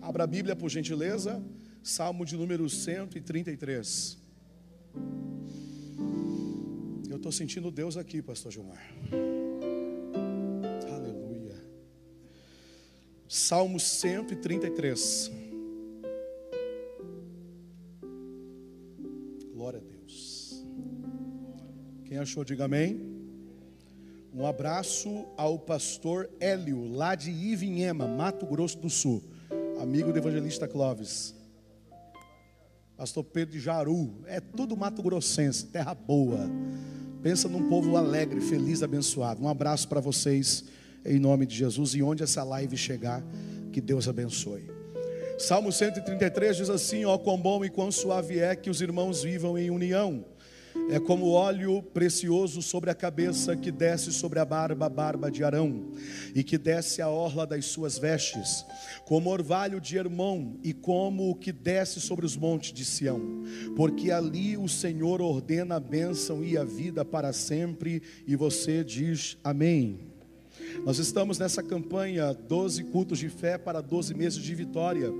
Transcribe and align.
Abra 0.00 0.24
a 0.24 0.26
Bíblia, 0.26 0.56
por 0.56 0.70
gentileza. 0.70 1.44
Salmo 1.82 2.24
de 2.24 2.36
número 2.36 2.68
133. 2.68 4.18
Eu 7.08 7.16
estou 7.16 7.30
sentindo 7.30 7.70
Deus 7.70 7.96
aqui, 7.98 8.22
Pastor 8.22 8.50
Gilmar. 8.50 8.82
Aleluia. 10.90 11.62
Salmo 13.28 13.78
133. 13.78 15.30
Glória 19.52 19.80
a 19.80 19.82
Deus. 19.82 20.64
Quem 22.06 22.16
achou, 22.16 22.42
diga 22.42 22.64
amém. 22.64 23.20
Um 24.32 24.46
abraço 24.46 25.26
ao 25.36 25.58
pastor 25.58 26.30
Hélio, 26.40 26.90
lá 26.90 27.14
de 27.14 27.30
Ivinhema, 27.30 28.06
Mato 28.06 28.46
Grosso 28.46 28.78
do 28.78 28.88
Sul, 28.88 29.22
amigo 29.80 30.12
do 30.12 30.18
evangelista 30.18 30.68
Clóvis. 30.68 31.34
Pastor 32.98 33.24
Pedro 33.24 33.52
de 33.52 33.60
Jaru, 33.60 34.22
é 34.26 34.38
tudo 34.38 34.76
Mato 34.76 35.02
Grossense, 35.02 35.64
terra 35.64 35.94
boa. 35.94 36.50
Pensa 37.22 37.48
num 37.48 37.66
povo 37.66 37.96
alegre, 37.96 38.42
feliz, 38.42 38.82
abençoado. 38.82 39.42
Um 39.42 39.48
abraço 39.48 39.88
para 39.88 39.98
vocês, 39.98 40.64
em 41.02 41.18
nome 41.18 41.46
de 41.46 41.56
Jesus, 41.56 41.94
e 41.94 42.02
onde 42.02 42.22
essa 42.22 42.44
live 42.44 42.76
chegar, 42.76 43.22
que 43.72 43.80
Deus 43.80 44.06
abençoe. 44.06 44.70
Salmo 45.38 45.72
133 45.72 46.58
diz 46.58 46.68
assim: 46.68 47.06
Ó, 47.06 47.16
quão 47.16 47.40
bom 47.40 47.64
e 47.64 47.70
quão 47.70 47.90
suave 47.90 48.38
é 48.38 48.54
que 48.54 48.68
os 48.68 48.82
irmãos 48.82 49.22
vivam 49.22 49.56
em 49.56 49.70
união 49.70 50.26
é 50.92 50.98
como 50.98 51.30
óleo 51.30 51.82
precioso 51.82 52.60
sobre 52.60 52.90
a 52.90 52.94
cabeça 52.94 53.56
que 53.56 53.70
desce 53.70 54.12
sobre 54.12 54.40
a 54.40 54.44
barba, 54.44 54.88
barba 54.88 55.30
de 55.30 55.44
Arão, 55.44 55.92
e 56.34 56.42
que 56.42 56.58
desce 56.58 57.00
a 57.00 57.08
orla 57.08 57.46
das 57.46 57.66
suas 57.66 57.96
vestes, 57.96 58.64
como 59.04 59.30
orvalho 59.30 59.80
de 59.80 59.96
Hermon, 59.96 60.56
e 60.64 60.72
como 60.72 61.30
o 61.30 61.34
que 61.34 61.52
desce 61.52 62.00
sobre 62.00 62.26
os 62.26 62.36
montes 62.36 62.72
de 62.72 62.84
Sião, 62.84 63.20
porque 63.76 64.10
ali 64.10 64.56
o 64.56 64.68
Senhor 64.68 65.22
ordena 65.22 65.76
a 65.76 65.80
bênção 65.80 66.42
e 66.42 66.58
a 66.58 66.64
vida 66.64 67.04
para 67.04 67.32
sempre, 67.32 68.02
e 68.26 68.34
você 68.34 68.82
diz 68.82 69.38
amém. 69.44 70.10
Nós 70.84 70.98
estamos 70.98 71.38
nessa 71.38 71.62
campanha 71.62 72.32
12 72.32 72.84
cultos 72.84 73.18
de 73.18 73.28
fé 73.28 73.58
para 73.58 73.80
12 73.80 74.14
meses 74.14 74.42
de 74.42 74.54
vitória. 74.54 75.12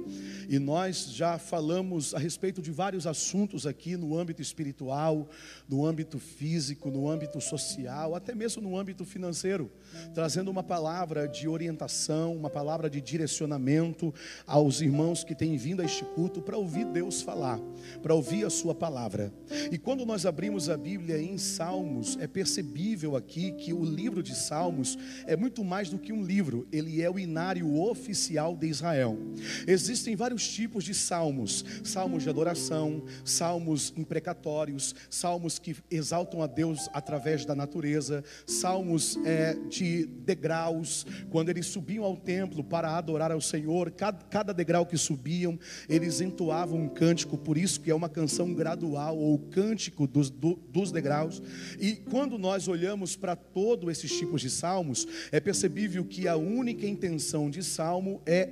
E 0.51 0.59
nós 0.59 1.13
já 1.13 1.39
falamos 1.39 2.13
a 2.13 2.19
respeito 2.19 2.61
de 2.61 2.73
vários 2.73 3.07
assuntos 3.07 3.69
aqui 3.69 3.97
no 3.97 4.19
âmbito 4.19 4.43
espiritual, 4.43 5.29
no 5.69 5.87
âmbito 5.87 6.19
físico, 6.19 6.91
no 6.91 7.09
âmbito 7.09 7.41
social, 7.41 8.17
até 8.17 8.35
mesmo 8.35 8.61
no 8.61 8.77
âmbito 8.77 9.05
financeiro, 9.05 9.71
trazendo 10.13 10.51
uma 10.51 10.65
palavra 10.65 11.29
de 11.29 11.47
orientação, 11.47 12.35
uma 12.35 12.51
palavra 12.51 12.91
de 12.91 13.01
direcionamento 13.01 14.13
aos 14.45 14.81
irmãos 14.81 15.23
que 15.23 15.37
têm 15.37 15.57
vindo 15.57 15.83
a 15.83 15.85
este 15.85 16.05
culto 16.05 16.43
para 16.43 16.59
ouvir 16.59 16.85
Deus 16.87 17.23
falar, 17.23 17.61
para 18.03 18.13
ouvir 18.13 18.45
a 18.45 18.51
sua 18.51 18.75
palavra. 18.75 19.33
E 19.71 19.79
quando 19.79 20.05
nós 20.05 20.27
abrimos 20.27 20.69
a 20.69 20.77
Bíblia 20.77 21.23
em 21.23 21.39
Salmos, 21.39 22.19
é 22.21 22.27
percebível 22.27 23.15
aqui 23.15 23.53
que 23.53 23.73
o 23.73 23.85
livro 23.85 24.21
de 24.21 24.35
Salmos 24.35 24.99
é 25.29 25.37
muito 25.37 25.63
mais 25.63 25.91
do 25.91 25.97
que 25.97 26.13
um 26.13 26.25
livro, 26.25 26.67
ele 26.73 27.01
é 27.01 27.09
o 27.09 27.21
inário 27.21 27.81
oficial 27.81 28.57
de 28.57 28.67
Israel. 28.67 29.17
Existem 29.65 30.17
vários 30.17 30.40
tipos 30.47 30.85
de 30.85 30.95
salmos: 30.95 31.65
salmos 31.83 32.23
de 32.23 32.31
adoração, 32.31 33.03
salmos 33.25 33.93
imprecatórios, 33.97 34.95
salmos 35.09 35.59
que 35.59 35.77
exaltam 35.91 36.43
a 36.43 36.47
Deus 36.47 36.89
através 36.93 37.45
da 37.45 37.55
natureza, 37.55 38.23
salmos 38.47 39.19
é, 39.25 39.55
de 39.69 40.07
degraus, 40.07 41.07
quando 41.31 41.49
eles 41.49 41.67
subiam 41.67 42.05
ao 42.05 42.17
templo 42.17 42.63
para 42.63 42.97
adorar 42.97 43.33
ao 43.33 43.41
Senhor, 43.41 43.91
cada, 43.91 44.25
cada 44.25 44.53
degrau 44.53 44.87
que 44.87 44.97
subiam, 44.97 45.59
eles 45.89 46.21
entoavam 46.21 46.81
um 46.81 46.89
cântico, 46.89 47.37
por 47.37 47.57
isso 47.57 47.81
que 47.81 47.91
é 47.91 47.95
uma 47.95 48.09
canção 48.09 48.53
gradual, 48.55 49.19
ou 49.19 49.39
cântico 49.39 50.07
dos, 50.07 50.31
do, 50.31 50.57
dos 50.71 50.93
degraus. 50.93 51.43
E 51.79 51.97
quando 51.97 52.39
nós 52.39 52.69
olhamos 52.69 53.17
para 53.17 53.35
todos 53.35 53.91
esses 53.91 54.17
tipos 54.17 54.41
de 54.41 54.51
salmos, 54.51 55.07
é 55.33 55.41
percebível 55.41 56.05
que 56.05 56.29
a 56.29 56.37
única 56.37 56.87
intenção 56.87 57.51
de 57.51 57.63
salmo 57.63 58.21
é 58.27 58.49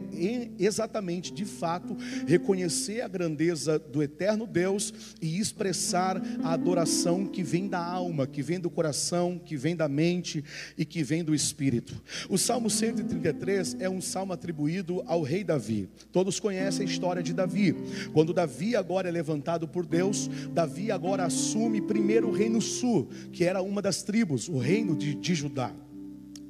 exatamente, 0.58 1.32
de 1.32 1.44
fato, 1.44 1.77
reconhecer 2.26 3.00
a 3.00 3.08
grandeza 3.08 3.78
do 3.78 4.02
eterno 4.02 4.46
Deus 4.46 4.92
e 5.20 5.38
expressar 5.38 6.20
a 6.42 6.52
adoração 6.52 7.26
que 7.26 7.42
vem 7.42 7.68
da 7.68 7.84
alma, 7.84 8.26
que 8.26 8.42
vem 8.42 8.60
do 8.60 8.70
coração, 8.70 9.40
que 9.42 9.56
vem 9.56 9.76
da 9.76 9.88
mente 9.88 10.44
e 10.76 10.84
que 10.84 11.02
vem 11.02 11.24
do 11.24 11.34
espírito. 11.34 12.00
O 12.28 12.38
Salmo 12.38 12.68
133 12.70 13.76
é 13.80 13.88
um 13.88 14.00
salmo 14.00 14.32
atribuído 14.32 15.02
ao 15.06 15.22
rei 15.22 15.44
Davi. 15.44 15.88
Todos 16.12 16.40
conhecem 16.40 16.86
a 16.86 16.90
história 16.90 17.22
de 17.22 17.32
Davi. 17.32 17.74
Quando 18.12 18.32
Davi 18.32 18.76
agora 18.76 19.08
é 19.08 19.12
levantado 19.12 19.66
por 19.66 19.86
Deus, 19.86 20.28
Davi 20.52 20.90
agora 20.90 21.24
assume 21.24 21.80
primeiro 21.80 22.28
o 22.28 22.32
reino 22.32 22.60
sul, 22.60 23.08
que 23.32 23.44
era 23.44 23.62
uma 23.62 23.82
das 23.82 24.02
tribos, 24.02 24.48
o 24.48 24.58
reino 24.58 24.96
de, 24.96 25.14
de 25.14 25.34
Judá. 25.34 25.72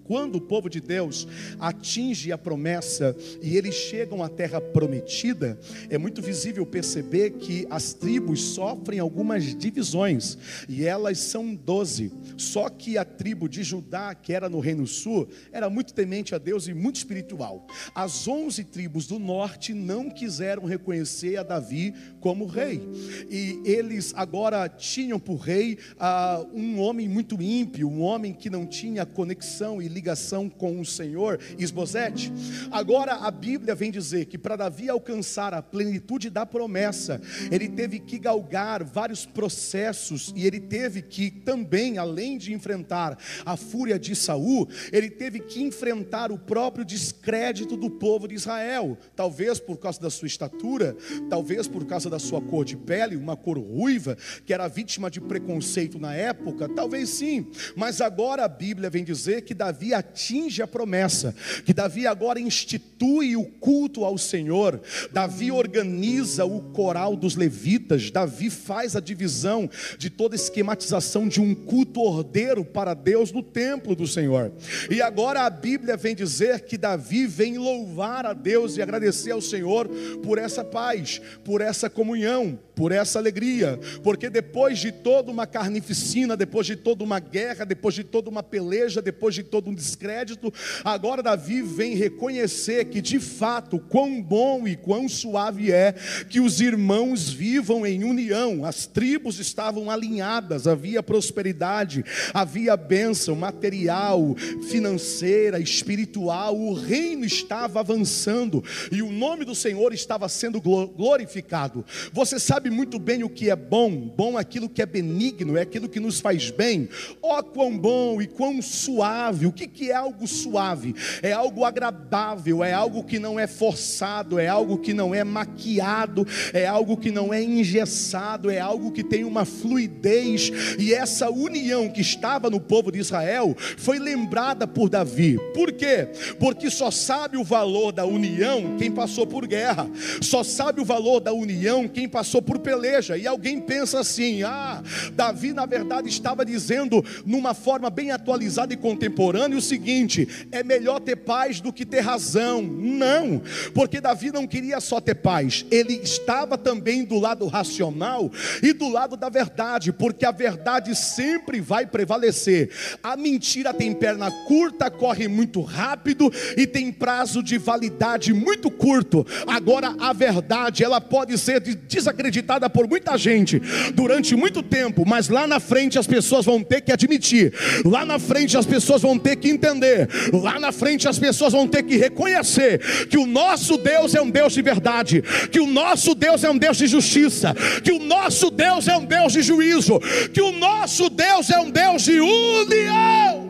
Quando 0.09 0.37
o 0.37 0.41
povo 0.41 0.71
de 0.71 0.81
Deus 0.81 1.29
atinge 1.61 2.33
a 2.33 2.39
promessa 2.39 3.15
e 3.43 3.59
eles 3.59 3.75
chegam 3.75 4.23
à 4.23 4.29
terra 4.31 4.59
prometida, 4.59 5.61
é 5.91 5.99
muito 5.99 6.23
visível 6.23 6.65
perceber 6.65 7.33
que 7.33 7.67
as 7.69 7.93
tribos 7.93 8.41
sofrem 8.41 9.01
algumas 9.01 9.55
divisões, 9.55 10.39
e 10.67 10.87
elas 10.87 11.19
são 11.19 11.55
doze. 11.55 12.11
Só 12.39 12.71
que 12.71 12.97
a 12.97 13.05
tribo 13.05 13.47
de 13.51 13.63
Judá, 13.63 14.15
que 14.15 14.33
era 14.33 14.49
no 14.49 14.61
Reino 14.61 14.87
Sul, 14.87 15.29
era 15.53 15.69
muito 15.69 15.93
temente 15.93 16.35
a 16.35 16.39
Deus 16.39 16.67
e 16.69 16.73
muito 16.73 16.97
espiritual. 16.97 17.67
As 17.95 18.27
onze 18.27 18.65
tribos 18.65 19.07
do 19.07 19.19
norte 19.19 19.75
não 19.75 20.09
quiseram 20.09 20.65
reconhecer 20.65 21.37
a 21.37 21.43
Davi 21.43 21.93
como 22.19 22.47
rei, 22.47 22.81
e 23.29 23.61
eles 23.63 24.15
agora 24.17 24.67
tinham 24.71 25.21
por 25.21 25.37
rei 25.37 25.77
uh, 25.97 26.49
um 26.55 26.81
homem 26.81 27.07
muito 27.07 27.43
ímpio, 27.43 27.91
um 27.91 28.01
homem 28.01 28.33
que 28.33 28.49
não 28.49 28.65
tinha 28.65 29.05
conexão 29.05 29.83
e 29.83 29.98
ligação 29.99 30.49
com 30.49 30.81
o 30.81 30.87
Senhor, 30.87 31.41
Esbozete. 31.59 32.33
Agora 32.71 33.15
a 33.15 33.31
Bíblia 33.33 33.75
vem 33.75 33.91
dizer 33.91 34.27
que 34.27 34.39
para 34.39 34.55
Davi 34.55 34.89
alcançar 34.89 35.53
a 35.53 35.61
plenitude 35.61 36.31
da 36.31 36.47
promessa, 36.47 37.21
ele 37.51 37.69
teve 37.69 37.99
que 37.99 38.17
galgar 38.17 38.85
vários 38.85 39.27
processos 39.27 40.33
e 40.37 40.47
ele 40.47 40.61
teve 40.61 41.03
que 41.03 41.31
também, 41.31 41.99
além 41.99 42.39
de 42.39 42.53
enfrentar 42.53 43.19
a 43.45 43.57
fúria 43.57 43.99
de 43.99 44.15
Saul, 44.15 44.69
ele 44.93 45.11
teve 45.11 45.41
que 45.41 45.63
enfrentar 45.63 46.31
o 46.31 46.39
próprio 46.39 46.85
descrédito 46.85 47.77
do 47.77 47.91
povo 47.91 48.29
de 48.29 48.37
Israel, 48.37 48.97
talvez 49.17 49.59
por 49.59 49.79
causa 49.79 50.01
da 50.01 50.11
sua 50.11 50.29
estatura, 50.29 50.97
talvez 51.29 51.67
por 51.67 51.85
causa 51.87 52.09
da 52.09 52.21
sua 52.21 52.41
cor 52.41 52.65
de 52.65 52.77
pele, 52.77 53.17
uma 53.17 53.37
cor 53.37 53.59
ruiva, 53.59 54.17
que 54.47 54.55
era 54.55 54.69
vítima 54.69 55.11
de 55.11 55.21
preconceito 55.21 55.99
na 55.99 56.15
época, 56.15 56.69
talvez 56.69 57.09
sim, 57.09 57.49
mas 57.75 58.01
agora 58.01 58.45
a 58.45 58.49
Bíblia 58.49 58.89
vem 58.89 59.03
dizer 59.03 59.43
que 59.43 59.55
Davi 59.55 59.88
Davi 59.89 59.95
atinge 59.95 60.63
a 60.63 60.67
promessa, 60.67 61.35
que 61.65 61.73
Davi 61.73 62.07
agora 62.07 62.41
institui 62.41 63.37
o 63.37 63.45
culto 63.45 64.05
ao 64.05 64.19
Senhor, 64.19 64.81
Davi 65.13 65.51
organiza 65.51 66.45
o 66.45 66.61
coral 66.73 67.17
dos 67.17 67.37
levitas, 67.37 68.11
Davi 68.11 68.51
faz 68.51 68.97
a 68.97 69.01
divisão 69.01 69.69
de 69.99 70.11
toda 70.11 70.35
esquematização 70.35 71.29
de 71.29 71.41
um 71.41 71.55
culto 71.55 72.01
ordeiro 72.01 72.65
para 72.65 72.95
Deus 72.95 73.33
no 73.33 73.43
templo 73.43 73.95
do 73.95 74.07
Senhor. 74.07 74.53
E 74.91 75.01
agora 75.01 75.43
a 75.43 75.51
Bíblia 75.51 75.97
vem 75.97 76.15
dizer 76.15 76.61
que 76.61 76.77
Davi 76.77 77.27
vem 77.27 77.57
louvar 77.59 78.27
a 78.27 78.33
Deus 78.33 78.77
e 78.77 78.83
agradecer 78.83 79.31
ao 79.31 79.41
Senhor 79.41 79.89
por 80.23 80.39
essa 80.39 80.65
paz, 80.65 81.21
por 81.45 81.61
essa 81.61 81.89
comunhão, 81.89 82.59
por 82.75 82.93
essa 82.93 83.19
alegria, 83.19 83.79
porque 84.05 84.31
depois 84.31 84.79
de 84.79 84.93
toda 84.93 85.33
uma 85.33 85.47
carnificina, 85.47 86.37
depois 86.37 86.67
de 86.67 86.77
toda 86.77 87.03
uma 87.03 87.19
guerra, 87.19 87.65
depois 87.65 87.95
de 87.95 88.05
toda 88.05 88.31
uma 88.31 88.43
peleja, 88.43 89.03
depois 89.03 89.35
de 89.35 89.43
todo 89.43 89.69
um 89.69 89.75
descrédito, 89.79 90.53
agora 90.85 91.23
Davi 91.23 91.63
vem 91.63 91.95
reconhecer 91.95 92.85
que 92.87 93.01
de 93.01 93.19
fato 93.19 93.79
quão 93.79 94.21
bom 94.21 94.67
e 94.67 94.77
quão 94.77 95.09
suave 95.09 95.73
é 95.73 95.95
que 96.29 96.41
os 96.41 96.61
irmãos 96.61 97.31
vivam 97.31 97.87
em 97.87 98.05
união, 98.05 98.65
as 98.65 98.87
tribos 98.87 99.39
estavam 99.39 99.91
alinhadas, 99.91 100.67
havia 100.67 101.03
prosperidade, 101.03 102.05
havia 102.35 102.77
bênção 102.77 103.35
material, 103.35 104.35
financeira, 104.69 105.59
espiritual, 105.61 106.59
o 106.59 106.75
reino 106.75 107.25
estava 107.25 107.81
avançando 107.81 108.63
e 108.91 109.03
o 109.03 109.13
nome 109.13 109.45
do 109.45 109.55
Senhor 109.55 109.93
estava 109.93 110.29
sendo 110.29 110.61
glorificado. 110.61 111.85
Você 112.13 112.39
sabe 112.39 112.71
muito 112.71 112.99
bem 112.99 113.23
o 113.23 113.29
que 113.29 113.51
é 113.51 113.57
bom, 113.57 113.91
bom 113.91 114.39
é 114.39 114.41
aquilo 114.41 114.69
que 114.69 114.83
é 114.83 114.87
benigno, 114.87 115.57
é 115.57 115.63
aquilo 115.63 115.89
que 115.89 116.01
nos 116.01 116.21
faz 116.21 116.51
bem. 116.51 116.89
Ó 117.23 117.39
oh, 117.39 117.43
quão 117.43 117.79
bom 117.79 118.21
e 118.21 118.27
quão 118.27 118.61
suave 118.61 119.47
o 119.47 119.53
que, 119.59 119.67
que 119.67 119.91
é 119.91 119.95
algo 119.95 120.27
suave? 120.29 120.95
É 121.21 121.33
algo 121.33 121.65
agradável, 121.65 122.63
é 122.63 122.73
algo 122.73 123.03
que 123.03 123.19
não 123.19 123.41
é 123.41 123.47
forçado, 123.47 124.39
é 124.39 124.47
algo 124.47 124.79
que 124.79 124.95
não 124.95 125.13
é 125.13 125.25
maquiado, 125.25 126.25
é 126.53 126.67
algo 126.67 126.97
que 126.97 127.11
não 127.11 127.35
é 127.35 127.43
engessado, 127.43 128.51
é 128.51 128.61
algo 128.61 128.93
que 128.93 129.03
tem 129.03 129.25
uma 129.25 129.45
fluidez. 129.45 130.51
E 130.79 130.95
essa 130.95 131.29
união 131.29 131.89
que 131.89 132.01
estava 132.01 132.49
no 132.49 132.61
povo 132.61 132.93
de 132.93 133.01
Israel 133.01 133.57
foi 133.77 133.99
lembrada 133.99 134.67
por 134.67 134.89
Davi. 134.89 135.37
Por 135.55 135.73
quê? 135.73 136.09
Porque 136.39 136.71
só 136.71 136.91
sabe 136.91 137.37
o 137.37 137.45
valor 137.45 137.91
da 137.91 138.07
união 138.07 138.77
quem 138.79 138.93
passou 138.93 139.27
por 139.27 139.47
guerra, 139.47 139.91
só 140.21 140.45
sabe 140.45 140.81
o 140.81 140.85
valor 140.85 141.21
da 141.21 141.33
união 141.33 141.89
quem 141.89 142.09
passou 142.09 142.41
por 142.41 142.61
peleja. 142.61 143.17
E 143.17 143.27
alguém 143.27 143.61
pensa 143.61 144.01
assim: 144.01 144.45
ah, 144.45 144.83
Davi 145.15 145.53
na 145.53 145.67
verdade 145.67 146.09
estava 146.09 146.45
dizendo 146.45 147.05
numa 147.27 147.55
forma 147.55 147.91
bem 147.91 148.13
atualizada 148.13 148.73
e 148.73 148.77
contemporânea 148.77 149.48
o 149.57 149.63
seguinte: 149.63 150.29
é 150.51 150.63
melhor 150.63 151.01
ter 151.01 151.17
paz 151.17 151.61
do 151.61 151.73
que 151.73 151.85
ter 151.85 152.01
razão. 152.01 152.63
Não, 152.63 153.43
porque 153.75 154.01
Davi 154.01 154.33
não 154.33 154.47
queria 154.47 154.81
só 154.81 155.01
ter 155.01 155.17
paz, 155.17 155.65
ele 155.71 155.95
estava 155.95 156.57
também 156.57 157.05
do 157.05 157.19
lado 157.19 157.47
racional 157.47 158.31
e 158.63 158.73
do 158.73 158.89
lado 158.89 159.17
da 159.17 159.29
verdade, 159.29 159.93
porque 159.93 160.25
a 160.25 160.31
verdade 160.31 160.95
sempre 160.95 161.61
vai 161.61 161.87
prevalecer. 161.87 162.71
A 163.03 163.17
mentira 163.17 163.73
tem 163.73 163.93
perna 163.93 164.31
curta, 164.47 164.91
corre 164.91 165.29
muito 165.29 165.61
rápido 165.61 166.33
e 166.57 166.67
tem 166.67 166.93
prazo 166.93 167.43
de 167.43 167.59
validade 167.59 168.33
muito 168.33 168.71
curto. 168.71 169.27
Agora 169.47 169.95
a 169.99 170.13
verdade, 170.13 170.85
ela 170.85 171.01
pode 171.01 171.37
ser 171.39 171.61
desacreditada 171.61 172.69
por 172.69 172.89
muita 172.89 173.17
gente 173.17 173.61
durante 173.95 174.35
muito 174.37 174.63
tempo, 174.63 175.05
mas 175.07 175.29
lá 175.29 175.47
na 175.47 175.61
frente 175.61 175.99
as 175.99 176.07
pessoas 176.07 176.45
vão 176.45 176.63
ter 176.63 176.81
que 176.81 176.93
admitir, 176.93 177.53
lá 177.85 178.05
na 178.05 178.19
frente 178.19 178.57
as 178.57 178.67
pessoas 178.67 179.03
vão 179.03 179.19
ter 179.19 179.37
que 179.39 179.49
entender, 179.49 180.09
lá 180.33 180.59
na 180.59 180.73
frente 180.73 181.09
as 181.09 181.19
pessoas 181.19 181.53
vão 181.53 181.67
ter 181.67 181.83
que 181.83 181.97
reconhecer 181.97 183.07
que 183.09 183.17
o 183.17 183.27
nosso 183.27 183.77
Deus 183.77 184.15
é 184.15 184.21
um 184.21 184.31
Deus 184.31 184.53
de 184.53 184.63
verdade, 184.63 185.23
que 185.51 185.61
o 185.61 185.67
nosso 185.67 186.15
Deus 186.15 186.45
é 186.45 186.51
um 186.51 186.59
Deus 186.59 186.77
de 186.77 186.87
justiça, 186.87 187.55
que 187.83 187.93
o 187.93 187.99
nosso 187.99 188.51
Deus 188.51 188.89
é 188.89 188.97
um 188.97 189.05
Deus 189.05 189.33
de 189.33 189.43
juízo, 189.43 189.99
que 190.33 190.41
o 190.41 190.53
nosso 190.53 191.09
Deus 191.09 191.51
é 191.51 191.59
um 191.59 191.71
Deus 191.71 192.03
de 192.03 192.21
união. 192.21 193.49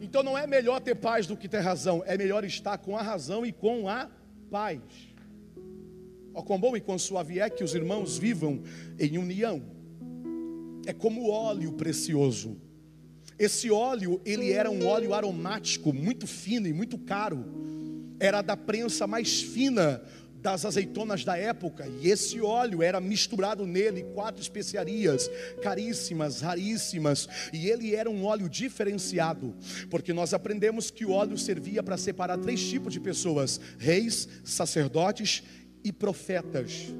Então 0.00 0.22
não 0.22 0.36
é 0.36 0.46
melhor 0.46 0.78
ter 0.78 0.94
paz 0.94 1.26
do 1.26 1.36
que 1.36 1.48
ter 1.48 1.60
razão, 1.60 2.02
é 2.06 2.18
melhor 2.18 2.44
estar 2.44 2.76
com 2.78 2.96
a 2.96 3.02
razão 3.02 3.46
e 3.46 3.52
com 3.52 3.88
a 3.88 4.10
paz. 4.50 4.80
Ó, 6.34 6.42
quão 6.42 6.58
bom 6.58 6.76
e 6.76 6.80
quão 6.80 6.98
suave 6.98 7.40
é 7.40 7.48
que 7.48 7.64
os 7.64 7.74
irmãos 7.74 8.18
vivam 8.18 8.62
em 8.98 9.16
união. 9.16 9.62
É 10.86 10.92
como 10.92 11.30
óleo 11.30 11.72
precioso. 11.72 12.56
Esse 13.38 13.70
óleo, 13.70 14.20
ele 14.24 14.52
era 14.52 14.70
um 14.70 14.86
óleo 14.86 15.14
aromático, 15.14 15.92
muito 15.92 16.26
fino 16.26 16.66
e 16.66 16.72
muito 16.72 16.98
caro. 16.98 17.44
Era 18.20 18.42
da 18.42 18.56
prensa 18.56 19.06
mais 19.06 19.40
fina 19.40 20.02
das 20.42 20.64
azeitonas 20.64 21.24
da 21.24 21.36
época, 21.38 21.88
e 22.00 22.10
esse 22.10 22.40
óleo 22.40 22.82
era 22.82 23.00
misturado 23.00 23.64
nele 23.64 24.02
quatro 24.12 24.42
especiarias 24.42 25.30
caríssimas, 25.62 26.40
raríssimas, 26.40 27.28
e 27.52 27.68
ele 27.68 27.94
era 27.94 28.10
um 28.10 28.24
óleo 28.24 28.48
diferenciado, 28.48 29.54
porque 29.88 30.12
nós 30.12 30.34
aprendemos 30.34 30.90
que 30.90 31.06
o 31.06 31.12
óleo 31.12 31.38
servia 31.38 31.80
para 31.80 31.96
separar 31.96 32.38
três 32.38 32.60
tipos 32.60 32.92
de 32.92 32.98
pessoas: 32.98 33.60
reis, 33.78 34.28
sacerdotes 34.42 35.44
e 35.84 35.92
profetas. 35.92 36.92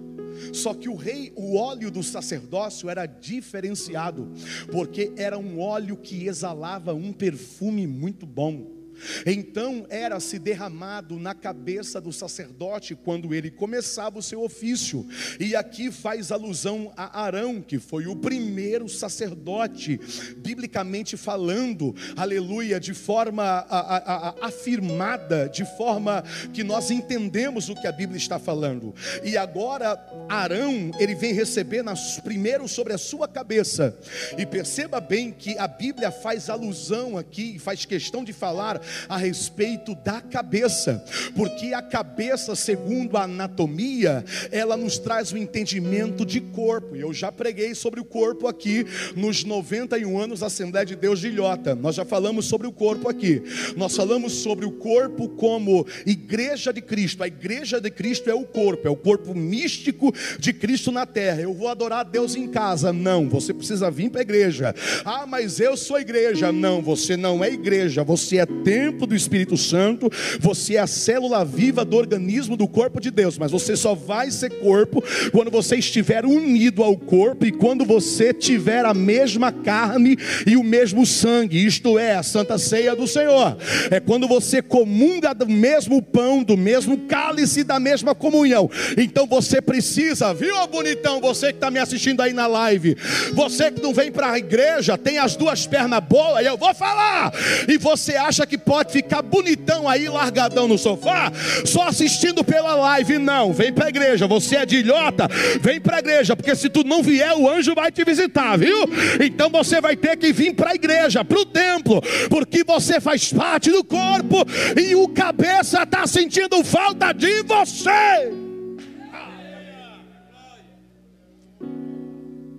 Só 0.53 0.75
que 0.75 0.89
o 0.89 0.95
rei, 0.95 1.33
o 1.37 1.57
óleo 1.57 1.91
do 1.91 2.03
sacerdócio 2.03 2.89
era 2.89 3.07
diferenciado, 3.07 4.31
porque 4.71 5.13
era 5.17 5.39
um 5.39 5.61
óleo 5.61 5.97
que 5.97 6.27
exalava 6.27 6.95
um 6.95 7.13
perfume 7.13 7.87
muito 7.87 8.27
bom. 8.27 8.82
Então 9.27 9.87
era-se 9.89 10.39
derramado 10.39 11.19
na 11.19 11.35
cabeça 11.35 12.01
do 12.01 12.13
sacerdote 12.13 12.95
quando 12.95 13.35
ele 13.35 13.51
começava 13.51 14.19
o 14.19 14.23
seu 14.23 14.43
ofício. 14.43 15.07
E 15.39 15.55
aqui 15.55 15.91
faz 15.91 16.31
alusão 16.31 16.93
a 16.97 17.23
Arão, 17.23 17.61
que 17.61 17.79
foi 17.79 18.07
o 18.07 18.17
primeiro 18.17 18.89
sacerdote, 18.89 20.01
biblicamente 20.37 21.17
falando, 21.17 21.95
aleluia, 22.17 22.79
de 22.79 22.95
forma 22.95 23.43
a, 23.43 23.79
a, 23.79 24.29
a, 24.29 24.47
afirmada, 24.47 25.49
de 25.49 25.65
forma 25.77 26.23
que 26.53 26.63
nós 26.63 26.91
entendemos 26.91 27.69
o 27.69 27.75
que 27.75 27.87
a 27.87 27.93
Bíblia 27.93 28.19
está 28.19 28.39
falando. 28.39 28.95
E 29.25 29.37
agora 29.37 29.99
Arão, 30.29 30.91
ele 30.99 31.15
vem 31.15 31.33
receber 31.33 31.83
nas, 31.83 32.21
primeiro 32.21 32.69
sobre 32.69 32.93
a 32.93 32.99
sua 32.99 33.29
cabeça. 33.29 33.97
E 34.37 34.47
perceba 34.47 35.01
bem 35.01 35.31
que 35.33 35.59
a 35.59 35.67
Bíblia 35.67 36.11
faz 36.11 36.49
alusão 36.49 37.17
aqui, 37.17 37.59
faz 37.59 37.85
questão 37.85 38.25
de 38.25 38.33
falar 38.33 38.81
a 39.09 39.17
respeito 39.17 39.95
da 39.95 40.21
cabeça, 40.21 41.05
porque 41.35 41.75
a 41.75 41.83
cabeça, 41.83 42.55
segundo 42.55 43.17
a 43.17 43.25
anatomia, 43.25 44.25
ela 44.51 44.77
nos 44.77 44.99
traz 44.99 45.33
o 45.33 45.39
entendimento 45.39 46.25
de 46.25 46.41
corpo. 46.41 46.97
Eu 46.97 47.13
já 47.13 47.31
preguei 47.31 47.75
sobre 47.75 48.01
o 48.01 48.05
corpo 48.05 48.47
aqui 48.47 48.87
nos 49.17 49.45
91 49.45 50.19
anos 50.19 50.41
da 50.41 50.47
Assembleia 50.47 50.87
de 50.87 50.97
Deus 50.97 51.21
de 51.21 51.29
Ilhota. 51.29 51.75
Nós 51.75 51.95
já 51.95 52.05
falamos 52.05 52.47
sobre 52.47 52.67
o 52.67 52.73
corpo 52.73 53.09
aqui. 53.09 53.43
Nós 53.77 53.97
falamos 53.97 54.33
sobre 54.35 54.65
o 54.65 54.73
corpo 54.73 55.29
como 55.29 55.87
igreja 56.07 56.73
de 56.73 56.81
Cristo. 56.81 57.23
A 57.23 57.27
igreja 57.27 57.81
de 57.81 57.91
Cristo 57.91 58.31
é 58.31 58.35
o 58.35 58.45
corpo, 58.45 58.87
é 58.87 58.91
o 58.91 58.97
corpo 58.97 59.35
místico 59.35 60.13
de 60.39 60.53
Cristo 60.53 60.91
na 60.91 61.07
terra. 61.07 61.41
Eu 61.41 61.55
vou 61.55 61.69
adorar 61.69 62.05
Deus 62.05 62.35
em 62.35 62.49
casa. 62.49 62.93
Não, 62.93 63.29
você 63.29 63.53
precisa 63.55 63.91
vir 63.91 64.11
para 64.11 64.21
a 64.21 64.23
igreja. 64.23 64.75
Ah, 65.05 65.27
mas 65.27 65.61
eu 65.61 65.77
sou 65.77 65.99
igreja. 65.99 66.53
Não, 66.53 66.83
você 66.83 67.17
não 67.17 67.43
é 67.43 67.51
igreja, 67.51 68.05
você 68.05 68.39
é 68.39 68.47
templo 68.47 68.82
templo 68.83 69.07
do 69.07 69.15
Espírito 69.15 69.57
Santo, 69.57 70.11
você 70.41 70.75
é 70.75 70.81
a 70.81 70.87
célula 70.89 71.45
viva 71.45 71.85
do 71.85 71.97
organismo 71.97 72.57
do 72.57 72.67
corpo 72.67 73.01
de 73.01 73.13
Deus, 73.13 73.39
mas 73.39 73.53
você 73.53 73.77
só 73.77 73.95
vai 73.95 74.29
ser 74.31 74.59
corpo 74.59 75.03
quando 75.31 75.53
você 75.53 75.77
estiver 75.77 76.27
unido 76.27 76.83
ao 76.83 76.97
corpo 76.97 77.47
e 77.47 77.53
quando 77.53 77.85
você 77.85 78.35
tiver 78.35 78.85
a 78.85 78.93
mesma 78.93 79.53
carne 79.53 80.19
e 80.45 80.57
o 80.57 80.65
mesmo 80.65 81.07
sangue, 81.07 81.65
isto 81.65 81.97
é, 81.97 82.17
a 82.17 82.25
santa 82.25 82.59
ceia 82.59 82.97
do 82.97 83.07
Senhor. 83.07 83.57
É 83.89 84.01
quando 84.01 84.27
você 84.27 84.61
comunga 84.61 85.33
do 85.33 85.49
mesmo 85.49 86.03
pão, 86.03 86.43
do 86.43 86.57
mesmo 86.57 86.99
cálice, 87.07 87.63
da 87.63 87.79
mesma 87.79 88.17
comunhão. 88.17 88.69
Então 88.99 89.29
você 89.29 89.63
precisa, 89.63 90.35
viu, 90.35 90.67
bonitão, 90.67 91.21
você 91.21 91.49
que 91.49 91.59
está 91.59 91.71
me 91.71 91.79
assistindo 91.79 92.21
aí 92.21 92.33
na 92.33 92.49
live, 92.49 92.97
você 93.33 93.71
que 93.71 93.81
não 93.81 93.95
vem 93.95 94.11
para 94.11 94.33
a 94.33 94.39
igreja, 94.39 94.99
tem 94.99 95.19
as 95.19 95.37
duas 95.37 95.69
pernas 95.69 96.03
boas, 96.03 96.45
e 96.45 96.49
eu 96.49 96.57
vou 96.57 96.75
falar, 96.75 97.33
e 97.69 97.79
você 97.79 98.17
acha 98.17 98.45
que 98.45 98.59
pode 98.65 98.93
ficar 98.93 99.23
bonitão 99.23 99.89
aí, 99.89 100.09
largadão 100.09 100.67
no 100.67 100.79
sofá, 100.79 101.33
só 101.65 101.89
assistindo 101.89 102.45
pela 102.45 102.75
live. 102.75 103.19
Não, 103.19 103.53
vem 103.53 103.73
para 103.73 103.87
a 103.87 103.89
igreja. 103.89 104.27
Você 104.27 104.57
é 104.57 104.67
de 104.67 104.79
ilhota, 104.79 105.29
vem 105.61 105.81
para 105.81 105.97
a 105.97 106.01
igreja, 106.01 106.37
porque 106.37 106.55
se 106.55 106.69
tu 106.69 106.85
não 106.85 107.03
vier, 107.03 107.35
o 107.35 107.49
anjo 107.49 107.75
vai 107.75 107.91
te 107.91 108.05
visitar, 108.05 108.57
viu? 108.57 108.79
Então 109.25 109.51
você 109.51 109.81
vai 109.81 109.97
ter 109.97 110.17
que 110.17 110.33
vir 110.33 110.55
para 110.55 110.71
a 110.71 110.75
igreja, 110.75 111.25
para 111.25 111.39
o 111.39 111.47
templo, 111.47 112.01
porque 112.29 112.65
você 112.65 113.01
faz 113.01 113.33
parte 113.33 113.71
do 113.71 113.85
corpo 113.85 114.47
e 114.81 114.95
o 114.95 115.09
cabeça 115.09 115.83
está 115.83 116.07
sentindo 116.07 116.63
falta 116.65 117.13
de 117.13 117.43
você. 117.43 118.52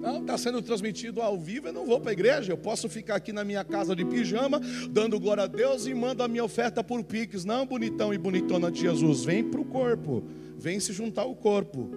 Não, 0.03 0.19
está 0.19 0.37
sendo 0.37 0.61
transmitido 0.61 1.21
ao 1.21 1.39
vivo, 1.39 1.69
eu 1.69 1.73
não 1.73 1.85
vou 1.85 1.97
para 1.97 2.09
a 2.09 2.13
igreja. 2.13 2.51
Eu 2.51 2.57
posso 2.57 2.89
ficar 2.89 3.15
aqui 3.15 3.31
na 3.31 3.45
minha 3.45 3.63
casa 3.63 3.95
de 3.95 4.03
pijama, 4.03 4.59
dando 4.89 5.17
glória 5.17 5.43
a 5.43 5.47
Deus 5.47 5.87
e 5.87 5.93
mando 5.93 6.21
a 6.21 6.27
minha 6.27 6.43
oferta 6.43 6.83
por 6.83 7.01
Pix. 7.05 7.45
Não, 7.45 7.65
bonitão 7.65 8.13
e 8.13 8.17
bonitona 8.17 8.69
de 8.69 8.81
Jesus, 8.81 9.23
vem 9.23 9.45
para 9.45 9.61
o 9.61 9.65
corpo, 9.65 10.21
vem 10.57 10.77
se 10.77 10.91
juntar 10.91 11.21
ao 11.21 11.33
corpo. 11.33 11.89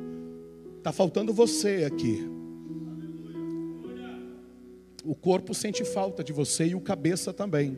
Está 0.79 0.93
faltando 0.93 1.33
você 1.33 1.83
aqui. 1.85 2.31
O 5.05 5.17
corpo 5.17 5.53
sente 5.53 5.85
falta 5.85 6.23
de 6.23 6.33
você 6.33 6.69
e 6.69 6.75
o 6.77 6.81
cabeça 6.81 7.33
também. 7.33 7.77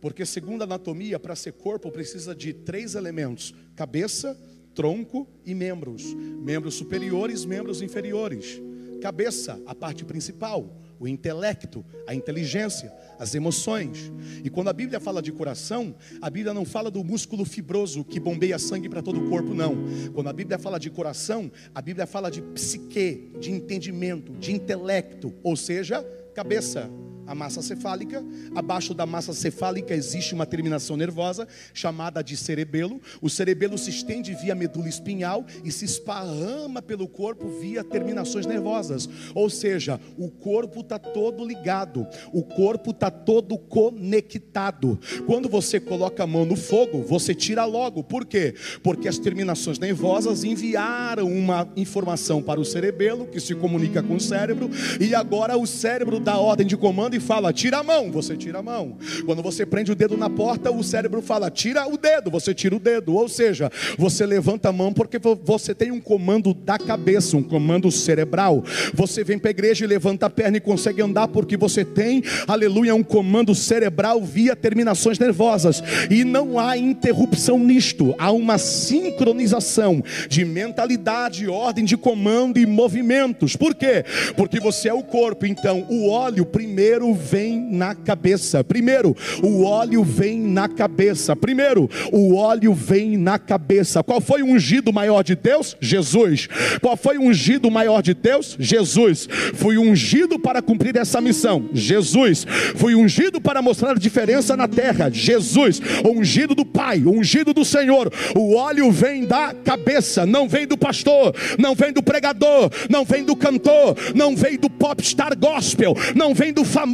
Porque, 0.00 0.24
segundo 0.24 0.62
a 0.62 0.66
anatomia, 0.66 1.18
para 1.18 1.34
ser 1.34 1.54
corpo 1.54 1.90
precisa 1.90 2.32
de 2.32 2.52
três 2.52 2.94
elementos: 2.94 3.52
cabeça, 3.74 4.38
tronco 4.72 5.28
e 5.44 5.52
membros. 5.52 6.14
Membros 6.14 6.74
superiores, 6.74 7.44
membros 7.44 7.82
inferiores. 7.82 8.69
Cabeça, 9.00 9.60
a 9.66 9.74
parte 9.74 10.04
principal, 10.04 10.76
o 10.98 11.08
intelecto, 11.08 11.84
a 12.06 12.14
inteligência, 12.14 12.92
as 13.18 13.34
emoções. 13.34 14.12
E 14.44 14.50
quando 14.50 14.68
a 14.68 14.72
Bíblia 14.72 15.00
fala 15.00 15.22
de 15.22 15.32
coração, 15.32 15.94
a 16.20 16.28
Bíblia 16.28 16.52
não 16.52 16.64
fala 16.64 16.90
do 16.90 17.02
músculo 17.02 17.44
fibroso 17.44 18.04
que 18.04 18.20
bombeia 18.20 18.58
sangue 18.58 18.88
para 18.88 19.02
todo 19.02 19.18
o 19.18 19.30
corpo, 19.30 19.54
não. 19.54 19.76
Quando 20.12 20.28
a 20.28 20.32
Bíblia 20.32 20.58
fala 20.58 20.78
de 20.78 20.90
coração, 20.90 21.50
a 21.74 21.80
Bíblia 21.80 22.06
fala 22.06 22.30
de 22.30 22.42
psique, 22.42 23.32
de 23.40 23.50
entendimento, 23.50 24.32
de 24.32 24.52
intelecto, 24.52 25.32
ou 25.42 25.56
seja, 25.56 26.02
cabeça 26.34 26.90
a 27.30 27.34
massa 27.34 27.62
cefálica. 27.62 28.24
Abaixo 28.56 28.92
da 28.92 29.06
massa 29.06 29.32
cefálica 29.32 29.94
existe 29.94 30.34
uma 30.34 30.44
terminação 30.44 30.96
nervosa 30.96 31.46
chamada 31.72 32.24
de 32.24 32.36
cerebelo. 32.36 33.00
O 33.22 33.30
cerebelo 33.30 33.78
se 33.78 33.90
estende 33.90 34.34
via 34.34 34.52
medula 34.52 34.88
espinhal 34.88 35.46
e 35.64 35.70
se 35.70 35.84
esparrama 35.84 36.82
pelo 36.82 37.06
corpo 37.06 37.48
via 37.60 37.84
terminações 37.84 38.46
nervosas. 38.46 39.08
Ou 39.32 39.48
seja, 39.48 40.00
o 40.18 40.28
corpo 40.28 40.80
está 40.80 40.98
todo 40.98 41.46
ligado, 41.46 42.04
o 42.32 42.42
corpo 42.42 42.90
está 42.90 43.12
todo 43.12 43.56
conectado. 43.56 44.98
Quando 45.24 45.48
você 45.48 45.78
coloca 45.78 46.24
a 46.24 46.26
mão 46.26 46.44
no 46.44 46.56
fogo, 46.56 47.04
você 47.04 47.32
tira 47.32 47.64
logo. 47.64 48.02
Por 48.02 48.26
quê? 48.26 48.56
Porque 48.82 49.06
as 49.06 49.18
terminações 49.18 49.78
nervosas 49.78 50.42
enviaram 50.42 51.28
uma 51.28 51.68
informação 51.76 52.42
para 52.42 52.60
o 52.60 52.64
cerebelo 52.64 53.28
que 53.28 53.38
se 53.38 53.54
comunica 53.54 54.02
com 54.02 54.16
o 54.16 54.20
cérebro 54.20 54.68
e 54.98 55.14
agora 55.14 55.56
o 55.56 55.64
cérebro 55.64 56.18
dá 56.18 56.36
ordem 56.36 56.66
de 56.66 56.76
comando 56.76 57.14
e 57.14 57.19
fala: 57.20 57.52
tira 57.52 57.78
a 57.78 57.82
mão, 57.82 58.10
você 58.10 58.36
tira 58.36 58.58
a 58.58 58.62
mão. 58.62 58.96
Quando 59.24 59.42
você 59.42 59.64
prende 59.64 59.92
o 59.92 59.94
dedo 59.94 60.16
na 60.16 60.28
porta, 60.28 60.70
o 60.70 60.82
cérebro 60.82 61.22
fala: 61.22 61.50
tira 61.50 61.86
o 61.86 61.96
dedo, 61.96 62.30
você 62.30 62.54
tira 62.54 62.74
o 62.74 62.78
dedo. 62.78 63.14
Ou 63.14 63.28
seja, 63.28 63.70
você 63.98 64.26
levanta 64.26 64.68
a 64.68 64.72
mão 64.72 64.92
porque 64.92 65.18
você 65.44 65.74
tem 65.74 65.90
um 65.90 66.00
comando 66.00 66.52
da 66.54 66.78
cabeça, 66.78 67.36
um 67.36 67.42
comando 67.42 67.90
cerebral. 67.90 68.64
Você 68.94 69.22
vem 69.22 69.38
para 69.38 69.50
a 69.50 69.52
igreja 69.52 69.84
e 69.84 69.88
levanta 69.88 70.26
a 70.26 70.30
perna 70.30 70.56
e 70.56 70.60
consegue 70.60 71.02
andar 71.02 71.28
porque 71.28 71.56
você 71.56 71.84
tem, 71.84 72.22
aleluia, 72.46 72.94
um 72.94 73.02
comando 73.02 73.54
cerebral 73.54 74.22
via 74.22 74.56
terminações 74.56 75.18
nervosas. 75.18 75.82
E 76.10 76.24
não 76.24 76.58
há 76.58 76.76
interrupção 76.76 77.58
nisto, 77.58 78.14
há 78.18 78.32
uma 78.32 78.58
sincronização 78.58 80.02
de 80.28 80.44
mentalidade, 80.44 81.48
ordem 81.48 81.84
de 81.84 81.96
comando 81.96 82.58
e 82.58 82.66
movimentos. 82.66 83.56
Por 83.56 83.74
quê? 83.74 84.04
Porque 84.36 84.60
você 84.60 84.88
é 84.88 84.94
o 84.94 85.02
corpo, 85.02 85.46
então 85.46 85.86
o 85.88 86.08
óleo 86.08 86.44
primeiro 86.44 86.99
vem 87.14 87.60
na 87.72 87.94
cabeça. 87.94 88.62
Primeiro, 88.62 89.16
o 89.42 89.64
óleo 89.64 90.04
vem 90.04 90.40
na 90.40 90.68
cabeça. 90.68 91.34
Primeiro, 91.34 91.88
o 92.12 92.34
óleo 92.34 92.74
vem 92.74 93.16
na 93.16 93.38
cabeça. 93.38 94.02
Qual 94.02 94.20
foi 94.20 94.42
o 94.42 94.46
ungido 94.46 94.92
maior 94.92 95.22
de 95.22 95.34
Deus? 95.34 95.76
Jesus. 95.80 96.48
Qual 96.80 96.96
foi 96.96 97.18
o 97.18 97.22
ungido 97.22 97.70
maior 97.70 98.02
de 98.02 98.14
Deus? 98.14 98.56
Jesus. 98.58 99.28
Fui 99.54 99.78
ungido 99.78 100.38
para 100.38 100.62
cumprir 100.62 100.96
essa 100.96 101.20
missão. 101.20 101.68
Jesus. 101.72 102.46
Fui 102.76 102.94
ungido 102.94 103.40
para 103.40 103.62
mostrar 103.62 103.92
a 103.92 103.98
diferença 103.98 104.56
na 104.56 104.68
terra. 104.68 105.10
Jesus. 105.10 105.80
Ungido 106.04 106.54
do 106.54 106.64
Pai, 106.64 107.02
ungido 107.04 107.52
do 107.52 107.64
Senhor. 107.64 108.12
O 108.36 108.54
óleo 108.54 108.90
vem 108.90 109.24
da 109.24 109.54
cabeça, 109.54 110.26
não 110.26 110.48
vem 110.48 110.66
do 110.66 110.76
pastor, 110.76 111.34
não 111.58 111.74
vem 111.74 111.92
do 111.92 112.02
pregador, 112.02 112.70
não 112.88 113.04
vem 113.04 113.24
do 113.24 113.36
cantor, 113.36 113.96
não 114.14 114.36
vem 114.36 114.58
do 114.58 114.68
popstar 114.68 115.36
gospel, 115.38 115.94
não 116.14 116.34
vem 116.34 116.52
do 116.52 116.64
famoso, 116.64 116.89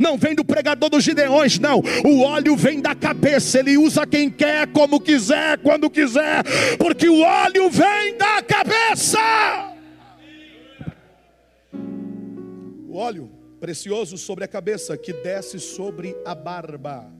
não 0.00 0.16
vem 0.16 0.34
do 0.34 0.44
pregador 0.44 0.88
dos 0.90 1.04
gideões, 1.04 1.58
não. 1.58 1.82
O 2.04 2.22
óleo 2.22 2.56
vem 2.56 2.80
da 2.80 2.94
cabeça, 2.94 3.58
ele 3.58 3.76
usa 3.76 4.06
quem 4.06 4.30
quer, 4.30 4.66
como 4.68 5.00
quiser, 5.00 5.58
quando 5.58 5.90
quiser, 5.90 6.42
porque 6.78 7.08
o 7.08 7.20
óleo 7.20 7.70
vem 7.70 8.16
da 8.16 8.42
cabeça. 8.42 9.18
O 12.88 12.96
óleo 12.96 13.30
precioso 13.60 14.16
sobre 14.16 14.44
a 14.44 14.48
cabeça 14.48 14.96
que 14.96 15.12
desce 15.12 15.58
sobre 15.58 16.16
a 16.24 16.34
barba. 16.34 17.12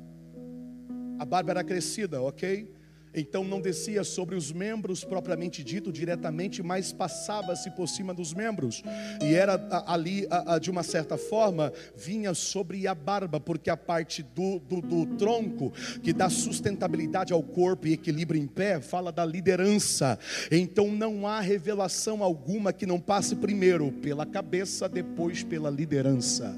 A 1.19 1.25
barba 1.25 1.51
era 1.51 1.65
crescida, 1.65 2.21
ok? 2.23 2.76
Então 3.17 3.43
não 3.43 3.63
descia 3.63 4.05
sobre 4.05 4.37
os 4.37 4.53
membros 4.53 5.03
propriamente 5.03 5.65
dito 5.65 5.91
diretamente, 5.91 6.63
mas 6.63 6.93
passava-se 6.93 7.71
por 7.71 7.89
cima 7.89 8.13
dos 8.13 8.35
membros. 8.35 8.83
E 9.23 9.35
era 9.35 9.59
ali, 9.87 10.29
de 10.61 10.71
uma 10.71 10.83
certa 10.83 11.17
forma, 11.17 11.73
vinha 11.97 12.35
sobre 12.35 12.87
a 12.87 12.95
barba, 12.95 13.41
porque 13.41 13.71
a 13.71 13.77
parte 13.77 14.23
do, 14.23 14.59
do, 14.59 14.83
do 14.83 15.07
tronco 15.17 15.73
que 16.03 16.13
dá 16.13 16.29
sustentabilidade 16.29 17.33
ao 17.33 17.43
corpo 17.43 17.87
e 17.87 17.95
equilíbrio 17.95 18.41
em 18.41 18.47
pé, 18.47 18.81
fala 18.81 19.11
da 19.11 19.25
liderança. 19.25 20.19
Então 20.53 20.91
não 20.93 21.27
há 21.27 21.41
revelação 21.41 22.23
alguma 22.23 22.71
que 22.73 22.85
não 22.85 23.01
passe 23.01 23.35
primeiro 23.35 23.91
pela 23.93 24.27
cabeça, 24.27 24.89
depois 24.89 25.43
pela 25.43 25.71
liderança. 25.71 26.55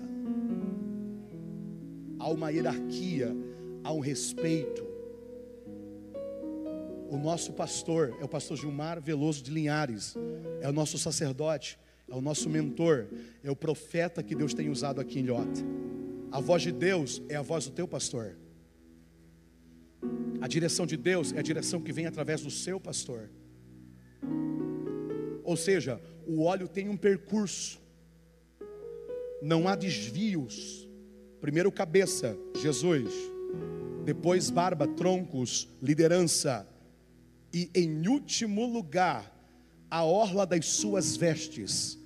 Há 2.18 2.28
uma 2.30 2.50
hierarquia, 2.50 3.34
há 3.84 3.92
um 3.92 4.00
respeito 4.00 4.87
o 7.08 7.16
nosso 7.16 7.52
pastor 7.52 8.14
é 8.20 8.24
o 8.24 8.28
pastor 8.28 8.56
Gilmar 8.56 9.00
Veloso 9.00 9.42
de 9.42 9.50
Linhares, 9.50 10.14
é 10.60 10.68
o 10.68 10.72
nosso 10.72 10.98
sacerdote, 10.98 11.78
é 12.06 12.14
o 12.14 12.20
nosso 12.20 12.48
mentor, 12.50 13.08
é 13.42 13.50
o 13.50 13.56
profeta 13.56 14.22
que 14.22 14.34
Deus 14.34 14.52
tem 14.52 14.68
usado 14.68 15.00
aqui 15.00 15.18
em 15.18 15.22
Lhota. 15.22 15.60
A 16.30 16.40
voz 16.40 16.62
de 16.62 16.72
Deus 16.72 17.22
é 17.28 17.36
a 17.36 17.42
voz 17.42 17.64
do 17.64 17.72
teu 17.72 17.88
pastor. 17.88 18.36
A 20.40 20.46
direção 20.46 20.86
de 20.86 20.96
Deus 20.96 21.32
é 21.32 21.38
a 21.38 21.42
direção 21.42 21.80
que 21.80 21.92
vem 21.92 22.06
através 22.06 22.42
do 22.42 22.50
seu 22.50 22.78
pastor. 22.78 23.30
Ou 25.42 25.56
seja, 25.56 26.00
o 26.26 26.42
óleo 26.42 26.68
tem 26.68 26.90
um 26.90 26.96
percurso, 26.96 27.80
não 29.42 29.66
há 29.66 29.74
desvios. 29.74 30.86
Primeiro, 31.40 31.72
cabeça, 31.72 32.36
Jesus. 32.60 33.10
Depois, 34.04 34.50
barba, 34.50 34.86
troncos, 34.86 35.68
liderança 35.80 36.68
e 37.52 37.70
em 37.74 38.06
último 38.06 38.66
lugar, 38.66 39.34
a 39.90 40.04
orla 40.04 40.46
das 40.46 40.66
suas 40.66 41.16
vestes. 41.16 41.98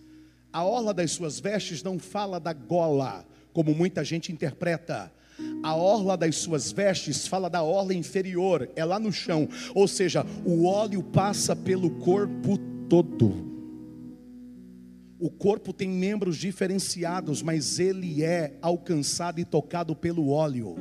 A 0.53 0.65
orla 0.65 0.93
das 0.93 1.13
suas 1.13 1.41
vestes 1.41 1.83
não 1.83 1.99
fala 1.99 2.39
da 2.39 2.53
gola, 2.53 3.27
como 3.53 3.75
muita 3.75 4.05
gente 4.05 4.31
interpreta. 4.31 5.13
A 5.63 5.75
orla 5.75 6.17
das 6.17 6.37
suas 6.37 6.71
vestes 6.71 7.27
fala 7.27 7.49
da 7.49 7.63
orla 7.63 7.95
inferior, 7.95 8.69
é 8.77 8.85
lá 8.85 8.99
no 8.99 9.13
chão, 9.13 9.49
ou 9.75 9.89
seja, 9.89 10.25
o 10.45 10.67
óleo 10.67 11.03
passa 11.03 11.57
pelo 11.57 11.91
corpo 11.99 12.59
todo. 12.89 13.51
O 15.19 15.31
corpo 15.31 15.73
tem 15.73 15.89
membros 15.89 16.37
diferenciados, 16.37 17.43
mas 17.43 17.79
ele 17.79 18.25
é 18.25 18.59
alcançado 18.61 19.41
e 19.41 19.45
tocado 19.45 19.95
pelo 19.95 20.31
óleo. 20.31 20.75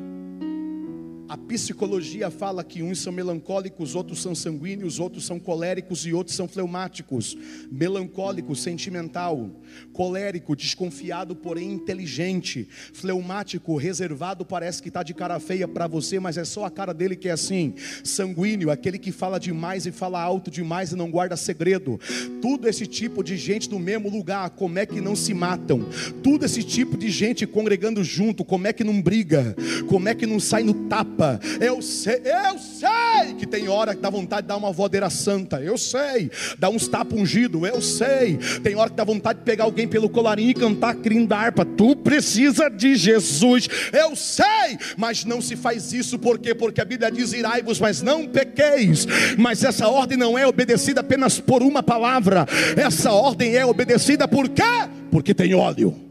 A 1.32 1.38
psicologia 1.38 2.30
fala 2.30 2.62
que 2.62 2.84
uns 2.84 3.00
são 3.00 3.14
melancólicos, 3.14 3.96
outros 3.96 4.22
são 4.22 4.36
sanguíneos, 4.36 5.00
outros 5.00 5.26
são 5.26 5.40
coléricos 5.40 6.06
e 6.06 6.12
outros 6.12 6.36
são 6.36 6.46
fleumáticos. 6.46 7.38
Melancólico, 7.72 8.54
sentimental. 8.54 9.50
Colérico, 9.94 10.58
desconfiado, 10.58 11.34
porém 11.34 11.72
inteligente. 11.72 12.68
Fleumático, 12.92 13.78
reservado, 13.78 14.44
parece 14.44 14.82
que 14.82 14.90
está 14.90 15.04
de 15.04 15.14
cara 15.14 15.40
feia 15.40 15.70
para 15.70 15.88
você, 15.88 16.20
mas 16.20 16.38
é 16.38 16.44
só 16.44 16.66
a 16.66 16.70
cara 16.70 16.94
dele 16.94 17.16
que 17.16 17.30
é 17.30 17.32
assim. 17.32 17.76
Sanguíneo, 18.04 18.70
aquele 18.70 19.00
que 19.00 19.14
fala 19.14 19.40
demais 19.40 19.86
e 19.86 19.92
fala 19.94 20.22
alto 20.22 20.52
demais 20.52 20.92
e 20.92 20.98
não 20.98 21.10
guarda 21.10 21.38
segredo. 21.38 21.98
Tudo 22.42 22.68
esse 22.68 22.86
tipo 22.86 23.24
de 23.24 23.38
gente 23.38 23.70
no 23.70 23.80
mesmo 23.80 24.10
lugar, 24.10 24.50
como 24.50 24.78
é 24.78 24.86
que 24.86 25.00
não 25.00 25.16
se 25.16 25.34
matam? 25.34 25.88
Tudo 26.22 26.46
esse 26.46 26.62
tipo 26.62 26.98
de 26.98 27.10
gente 27.10 27.48
congregando 27.48 28.04
junto, 28.04 28.44
como 28.44 28.68
é 28.68 28.74
que 28.74 28.84
não 28.84 29.02
briga? 29.02 29.56
Como 29.88 30.10
é 30.10 30.14
que 30.14 30.26
não 30.26 30.38
sai 30.38 30.64
no 30.64 30.74
tapa? 30.90 31.21
Tapa. 31.22 31.40
Eu 31.60 31.82
sei, 31.82 32.22
eu 32.26 32.58
sei 32.58 33.36
que 33.38 33.46
tem 33.46 33.70
hora 33.70 33.94
que 33.94 34.02
dá 34.02 34.10
vontade 34.10 34.42
de 34.42 34.48
dar 34.48 34.58
uma 34.58 34.72
voadeira 34.72 35.10
santa. 35.10 35.62
Eu 35.62 35.78
sei. 35.78 36.32
Dá 36.58 36.70
uns 36.70 36.88
tapas 36.88 37.18
ungido. 37.18 37.66
Eu 37.66 37.82
sei. 37.82 38.38
Tem 38.64 38.76
hora 38.76 38.90
que 38.90 38.96
dá 38.96 39.04
vontade 39.04 39.40
de 39.40 39.46
pegar 39.46 39.66
alguém 39.66 39.88
pelo 39.88 40.10
colarinho 40.10 40.50
e 40.50 40.54
cantar 40.56 40.96
crime 40.96 41.28
da 41.28 41.38
harpa. 41.38 41.64
Tu 41.64 41.96
precisa 41.98 42.70
de 42.70 42.96
Jesus. 42.96 43.68
Eu 43.94 44.16
sei. 44.16 44.78
Mas 44.98 45.24
não 45.24 45.40
se 45.40 45.56
faz 45.56 45.94
isso 45.94 46.18
por 46.18 46.40
quê? 46.40 46.56
Porque 46.56 46.82
a 46.82 46.86
Bíblia 46.86 47.12
diz: 47.12 47.32
irai-vos, 47.34 47.80
mas 47.80 48.02
não 48.02 48.28
pequeis. 48.28 49.06
Mas 49.38 49.64
essa 49.64 49.88
ordem 49.88 50.18
não 50.18 50.38
é 50.38 50.48
obedecida 50.48 51.02
apenas 51.02 51.40
por 51.40 51.62
uma 51.62 51.84
palavra. 51.84 52.48
Essa 52.76 53.12
ordem 53.12 53.56
é 53.56 53.66
obedecida 53.66 54.28
por 54.28 54.50
quê? 54.50 54.64
Porque 55.12 55.34
tem 55.34 55.54
óleo. 55.54 56.11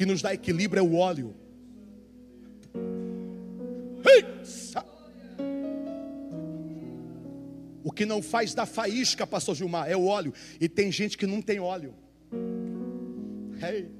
Que 0.00 0.06
nos 0.06 0.22
dá 0.22 0.32
equilíbrio 0.32 0.80
é 0.80 0.82
o 0.82 0.94
óleo. 0.94 1.34
O 7.84 7.92
que 7.92 8.06
não 8.06 8.22
faz 8.22 8.54
da 8.54 8.64
faísca, 8.64 9.26
pastor 9.26 9.54
Gilmar, 9.54 9.90
é 9.90 9.94
o 9.94 10.06
óleo. 10.06 10.32
E 10.58 10.70
tem 10.70 10.90
gente 10.90 11.18
que 11.18 11.26
não 11.26 11.42
tem 11.42 11.60
óleo. 11.60 11.94
Eita. 13.62 13.99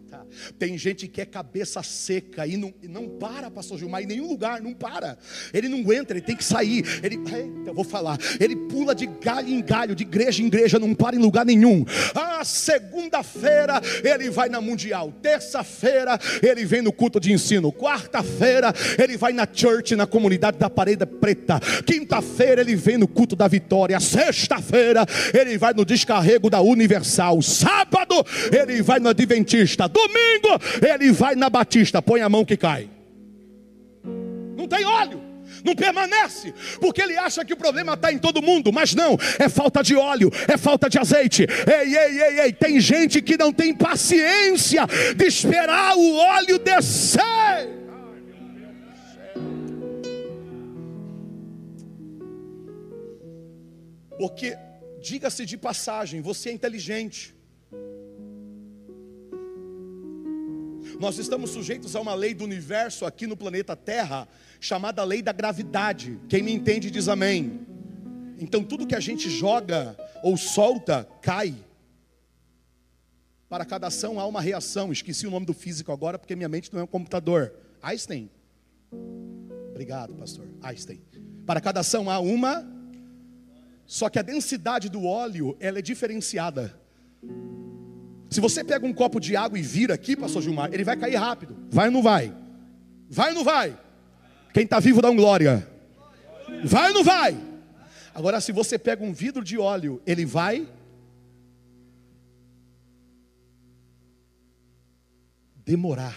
Tem 0.58 0.76
gente 0.76 1.08
que 1.08 1.20
é 1.20 1.24
cabeça 1.24 1.82
seca 1.82 2.46
e 2.46 2.56
não, 2.56 2.72
e 2.82 2.88
não 2.88 3.08
para, 3.08 3.50
pastor 3.50 3.78
Gilmar, 3.78 4.02
em 4.02 4.06
nenhum 4.06 4.28
lugar, 4.28 4.60
não 4.60 4.74
para. 4.74 5.18
Ele 5.52 5.68
não 5.68 5.92
entra, 5.92 6.16
ele 6.16 6.26
tem 6.26 6.36
que 6.36 6.44
sair. 6.44 6.84
Ele, 7.02 7.18
eu 7.66 7.74
vou 7.74 7.84
falar, 7.84 8.18
ele 8.38 8.56
pula 8.56 8.94
de 8.94 9.06
galho 9.06 9.48
em 9.48 9.62
galho, 9.62 9.94
de 9.94 10.02
igreja 10.02 10.42
em 10.42 10.46
igreja, 10.46 10.78
não 10.78 10.94
para 10.94 11.16
em 11.16 11.18
lugar 11.18 11.44
nenhum. 11.44 11.84
Ah, 12.14 12.44
segunda-feira 12.44 13.80
ele 14.02 14.30
vai 14.30 14.48
na 14.48 14.60
Mundial. 14.60 15.12
Terça-feira 15.22 16.18
ele 16.42 16.64
vem 16.64 16.82
no 16.82 16.92
culto 16.92 17.18
de 17.20 17.32
ensino. 17.32 17.72
Quarta-feira 17.72 18.72
ele 18.98 19.16
vai 19.16 19.32
na 19.32 19.46
church, 19.50 19.96
na 19.96 20.06
comunidade 20.06 20.58
da 20.58 20.70
parede 20.70 21.06
preta. 21.06 21.60
Quinta-feira 21.86 22.60
ele 22.60 22.76
vem 22.76 22.98
no 22.98 23.08
culto 23.08 23.34
da 23.34 23.48
vitória. 23.48 23.98
Sexta-feira 24.00 25.04
ele 25.32 25.56
vai 25.58 25.72
no 25.72 25.84
descarrego 25.84 26.50
da 26.50 26.60
Universal. 26.60 27.40
Sábado 27.42 28.24
ele 28.52 28.82
vai 28.82 29.00
no 29.00 29.08
Adventista. 29.08 29.88
Domingo 30.20 30.60
ele 30.86 31.12
vai 31.12 31.34
na 31.34 31.48
Batista. 31.48 32.02
Põe 32.02 32.20
a 32.20 32.28
mão 32.28 32.44
que 32.44 32.56
cai. 32.56 32.88
Não 34.56 34.66
tem 34.66 34.84
óleo 34.84 35.30
não 35.64 35.74
permanece, 35.74 36.54
porque 36.80 37.02
ele 37.02 37.16
acha 37.18 37.44
que 37.44 37.52
o 37.52 37.56
problema 37.56 37.94
está 37.94 38.12
em 38.12 38.18
todo 38.18 38.42
mundo, 38.42 38.72
mas 38.72 38.94
não, 38.94 39.18
é 39.38 39.48
falta 39.48 39.82
de 39.82 39.94
óleo, 39.94 40.30
é 40.48 40.56
falta 40.56 40.88
de 40.88 40.98
azeite. 40.98 41.46
Ei, 41.66 41.96
ei, 41.96 42.22
ei, 42.22 42.40
ei, 42.40 42.52
tem 42.52 42.80
gente 42.80 43.20
que 43.20 43.36
não 43.36 43.52
tem 43.52 43.74
paciência 43.74 44.86
de 45.14 45.24
esperar 45.24 45.96
o 45.96 46.16
óleo 46.16 46.58
descer. 46.58 47.80
Porque, 54.18 54.56
diga-se 55.02 55.46
de 55.46 55.56
passagem, 55.56 56.20
você 56.20 56.50
é 56.50 56.52
inteligente. 56.52 57.34
Nós 61.00 61.16
estamos 61.16 61.48
sujeitos 61.48 61.96
a 61.96 62.00
uma 62.02 62.12
lei 62.12 62.34
do 62.34 62.44
universo 62.44 63.06
aqui 63.06 63.26
no 63.26 63.34
planeta 63.34 63.74
Terra, 63.74 64.28
chamada 64.60 65.02
lei 65.02 65.22
da 65.22 65.32
gravidade. 65.32 66.20
Quem 66.28 66.42
me 66.42 66.52
entende 66.52 66.90
diz 66.90 67.08
amém. 67.08 67.66
Então 68.38 68.62
tudo 68.62 68.86
que 68.86 68.94
a 68.94 69.00
gente 69.00 69.30
joga 69.30 69.96
ou 70.22 70.36
solta 70.36 71.08
cai. 71.22 71.54
Para 73.48 73.64
cada 73.64 73.86
ação 73.86 74.20
há 74.20 74.26
uma 74.26 74.42
reação. 74.42 74.92
Esqueci 74.92 75.26
o 75.26 75.30
nome 75.30 75.46
do 75.46 75.54
físico 75.54 75.90
agora 75.90 76.18
porque 76.18 76.36
minha 76.36 76.50
mente 76.50 76.70
não 76.70 76.80
é 76.80 76.84
um 76.84 76.86
computador. 76.86 77.50
Einstein. 77.80 78.30
Obrigado, 79.70 80.12
pastor. 80.12 80.46
Einstein. 80.60 81.00
Para 81.46 81.62
cada 81.62 81.80
ação 81.80 82.10
há 82.10 82.20
uma. 82.20 82.70
Só 83.86 84.10
que 84.10 84.18
a 84.18 84.22
densidade 84.22 84.90
do 84.90 85.06
óleo 85.06 85.56
ela 85.60 85.78
é 85.78 85.82
diferenciada. 85.82 86.78
Se 88.30 88.40
você 88.40 88.62
pega 88.62 88.86
um 88.86 88.92
copo 88.92 89.18
de 89.18 89.34
água 89.34 89.58
e 89.58 89.62
vira 89.62 89.92
aqui, 89.92 90.14
pastor 90.14 90.40
Gilmar, 90.40 90.72
ele 90.72 90.84
vai 90.84 90.96
cair 90.96 91.16
rápido. 91.16 91.56
Vai 91.68 91.88
ou 91.88 91.92
não 91.92 92.00
vai? 92.00 92.32
Vai 93.08 93.30
ou 93.30 93.34
não 93.34 93.44
vai? 93.44 93.76
Quem 94.54 94.62
está 94.62 94.78
vivo 94.78 95.02
dá 95.02 95.10
um 95.10 95.16
glória. 95.16 95.68
Vai 96.64 96.88
ou 96.90 96.94
não 96.94 97.04
vai? 97.04 97.36
Agora, 98.14 98.40
se 98.40 98.52
você 98.52 98.78
pega 98.78 99.04
um 99.04 99.12
vidro 99.12 99.42
de 99.42 99.58
óleo, 99.58 100.00
ele 100.06 100.24
vai. 100.24 100.68
Demorar. 105.64 106.16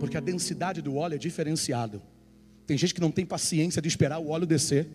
Porque 0.00 0.16
a 0.16 0.20
densidade 0.20 0.80
do 0.80 0.96
óleo 0.96 1.16
é 1.16 1.18
diferenciada. 1.18 2.02
Tem 2.66 2.78
gente 2.78 2.94
que 2.94 3.00
não 3.02 3.10
tem 3.10 3.26
paciência 3.26 3.82
de 3.82 3.88
esperar 3.88 4.18
o 4.18 4.30
óleo 4.30 4.46
descer. 4.46 4.88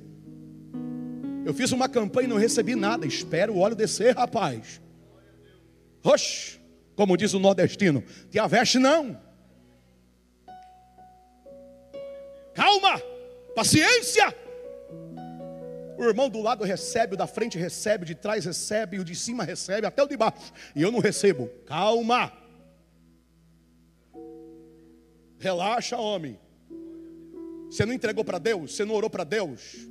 Eu 1.49 1.53
fiz 1.55 1.71
uma 1.71 1.89
campanha 1.89 2.27
e 2.27 2.29
não 2.29 2.37
recebi 2.37 2.75
nada. 2.75 3.07
Espero 3.07 3.55
o 3.55 3.57
óleo 3.57 3.75
descer, 3.75 4.15
rapaz. 4.15 4.79
Oxe, 6.03 6.59
como 6.95 7.17
diz 7.17 7.33
o 7.33 7.39
nordestino, 7.39 8.03
te 8.29 8.37
aveste 8.37 8.77
não. 8.77 9.19
Calma, 12.53 13.01
paciência. 13.55 14.31
O 15.97 16.03
irmão 16.03 16.29
do 16.29 16.39
lado 16.39 16.63
recebe, 16.63 17.15
o 17.15 17.17
da 17.17 17.25
frente 17.25 17.57
recebe, 17.57 18.03
o 18.03 18.05
de 18.05 18.13
trás 18.13 18.45
recebe, 18.45 18.99
o 18.99 19.03
de 19.03 19.15
cima 19.15 19.43
recebe, 19.43 19.87
até 19.87 20.03
o 20.03 20.07
de 20.07 20.15
baixo. 20.15 20.53
E 20.75 20.83
eu 20.83 20.91
não 20.91 20.99
recebo. 20.99 21.49
Calma. 21.65 22.31
Relaxa, 25.39 25.97
homem. 25.97 26.39
Você 27.71 27.87
não 27.87 27.93
entregou 27.93 28.23
para 28.23 28.37
Deus? 28.37 28.75
Você 28.75 28.85
não 28.85 28.93
orou 28.93 29.09
para 29.09 29.23
Deus? 29.23 29.89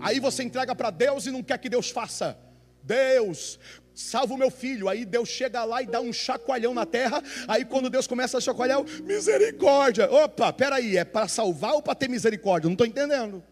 Aí 0.00 0.20
você 0.20 0.42
entrega 0.42 0.74
para 0.74 0.90
Deus 0.90 1.26
e 1.26 1.30
não 1.30 1.42
quer 1.42 1.58
que 1.58 1.68
Deus 1.68 1.90
faça. 1.90 2.38
Deus, 2.82 3.58
salva 3.94 4.34
o 4.34 4.38
meu 4.38 4.50
filho. 4.50 4.88
Aí 4.88 5.04
Deus 5.04 5.28
chega 5.28 5.64
lá 5.64 5.82
e 5.82 5.86
dá 5.86 6.00
um 6.00 6.12
chacoalhão 6.12 6.72
na 6.72 6.86
terra. 6.86 7.22
Aí 7.46 7.64
quando 7.64 7.90
Deus 7.90 8.06
começa 8.06 8.38
a 8.38 8.40
chacoalhar, 8.40 8.82
misericórdia. 9.02 10.10
Opa, 10.10 10.52
peraí, 10.52 10.96
é 10.96 11.04
para 11.04 11.28
salvar 11.28 11.72
ou 11.74 11.82
para 11.82 11.94
ter 11.94 12.08
misericórdia? 12.08 12.68
Não 12.68 12.74
estou 12.74 12.86
entendendo. 12.86 13.42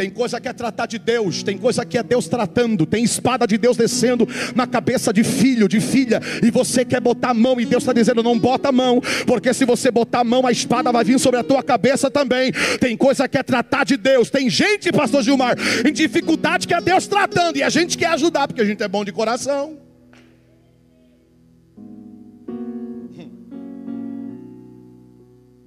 Tem 0.00 0.08
coisa 0.08 0.40
que 0.40 0.48
é 0.48 0.52
tratar 0.54 0.86
de 0.86 0.98
Deus, 0.98 1.42
tem 1.42 1.58
coisa 1.58 1.84
que 1.84 1.98
é 1.98 2.02
Deus 2.02 2.26
tratando, 2.26 2.86
tem 2.86 3.04
espada 3.04 3.46
de 3.46 3.58
Deus 3.58 3.76
descendo 3.76 4.26
na 4.56 4.66
cabeça 4.66 5.12
de 5.12 5.22
filho, 5.22 5.68
de 5.68 5.78
filha, 5.78 6.22
e 6.42 6.50
você 6.50 6.86
quer 6.86 7.02
botar 7.02 7.32
a 7.32 7.34
mão, 7.34 7.60
e 7.60 7.66
Deus 7.66 7.82
está 7.82 7.92
dizendo: 7.92 8.22
não 8.22 8.38
bota 8.38 8.70
a 8.70 8.72
mão, 8.72 9.02
porque 9.26 9.52
se 9.52 9.66
você 9.66 9.90
botar 9.90 10.20
a 10.20 10.24
mão, 10.24 10.46
a 10.46 10.52
espada 10.52 10.90
vai 10.90 11.04
vir 11.04 11.20
sobre 11.20 11.38
a 11.38 11.44
tua 11.44 11.62
cabeça 11.62 12.10
também. 12.10 12.50
Tem 12.80 12.96
coisa 12.96 13.28
que 13.28 13.36
é 13.36 13.42
tratar 13.42 13.84
de 13.84 13.98
Deus, 13.98 14.30
tem 14.30 14.48
gente, 14.48 14.90
Pastor 14.90 15.22
Gilmar, 15.22 15.54
em 15.86 15.92
dificuldade 15.92 16.66
que 16.66 16.72
é 16.72 16.80
Deus 16.80 17.06
tratando, 17.06 17.58
e 17.58 17.62
a 17.62 17.68
gente 17.68 17.98
quer 17.98 18.08
ajudar, 18.14 18.48
porque 18.48 18.62
a 18.62 18.64
gente 18.64 18.82
é 18.82 18.88
bom 18.88 19.04
de 19.04 19.12
coração. 19.12 19.76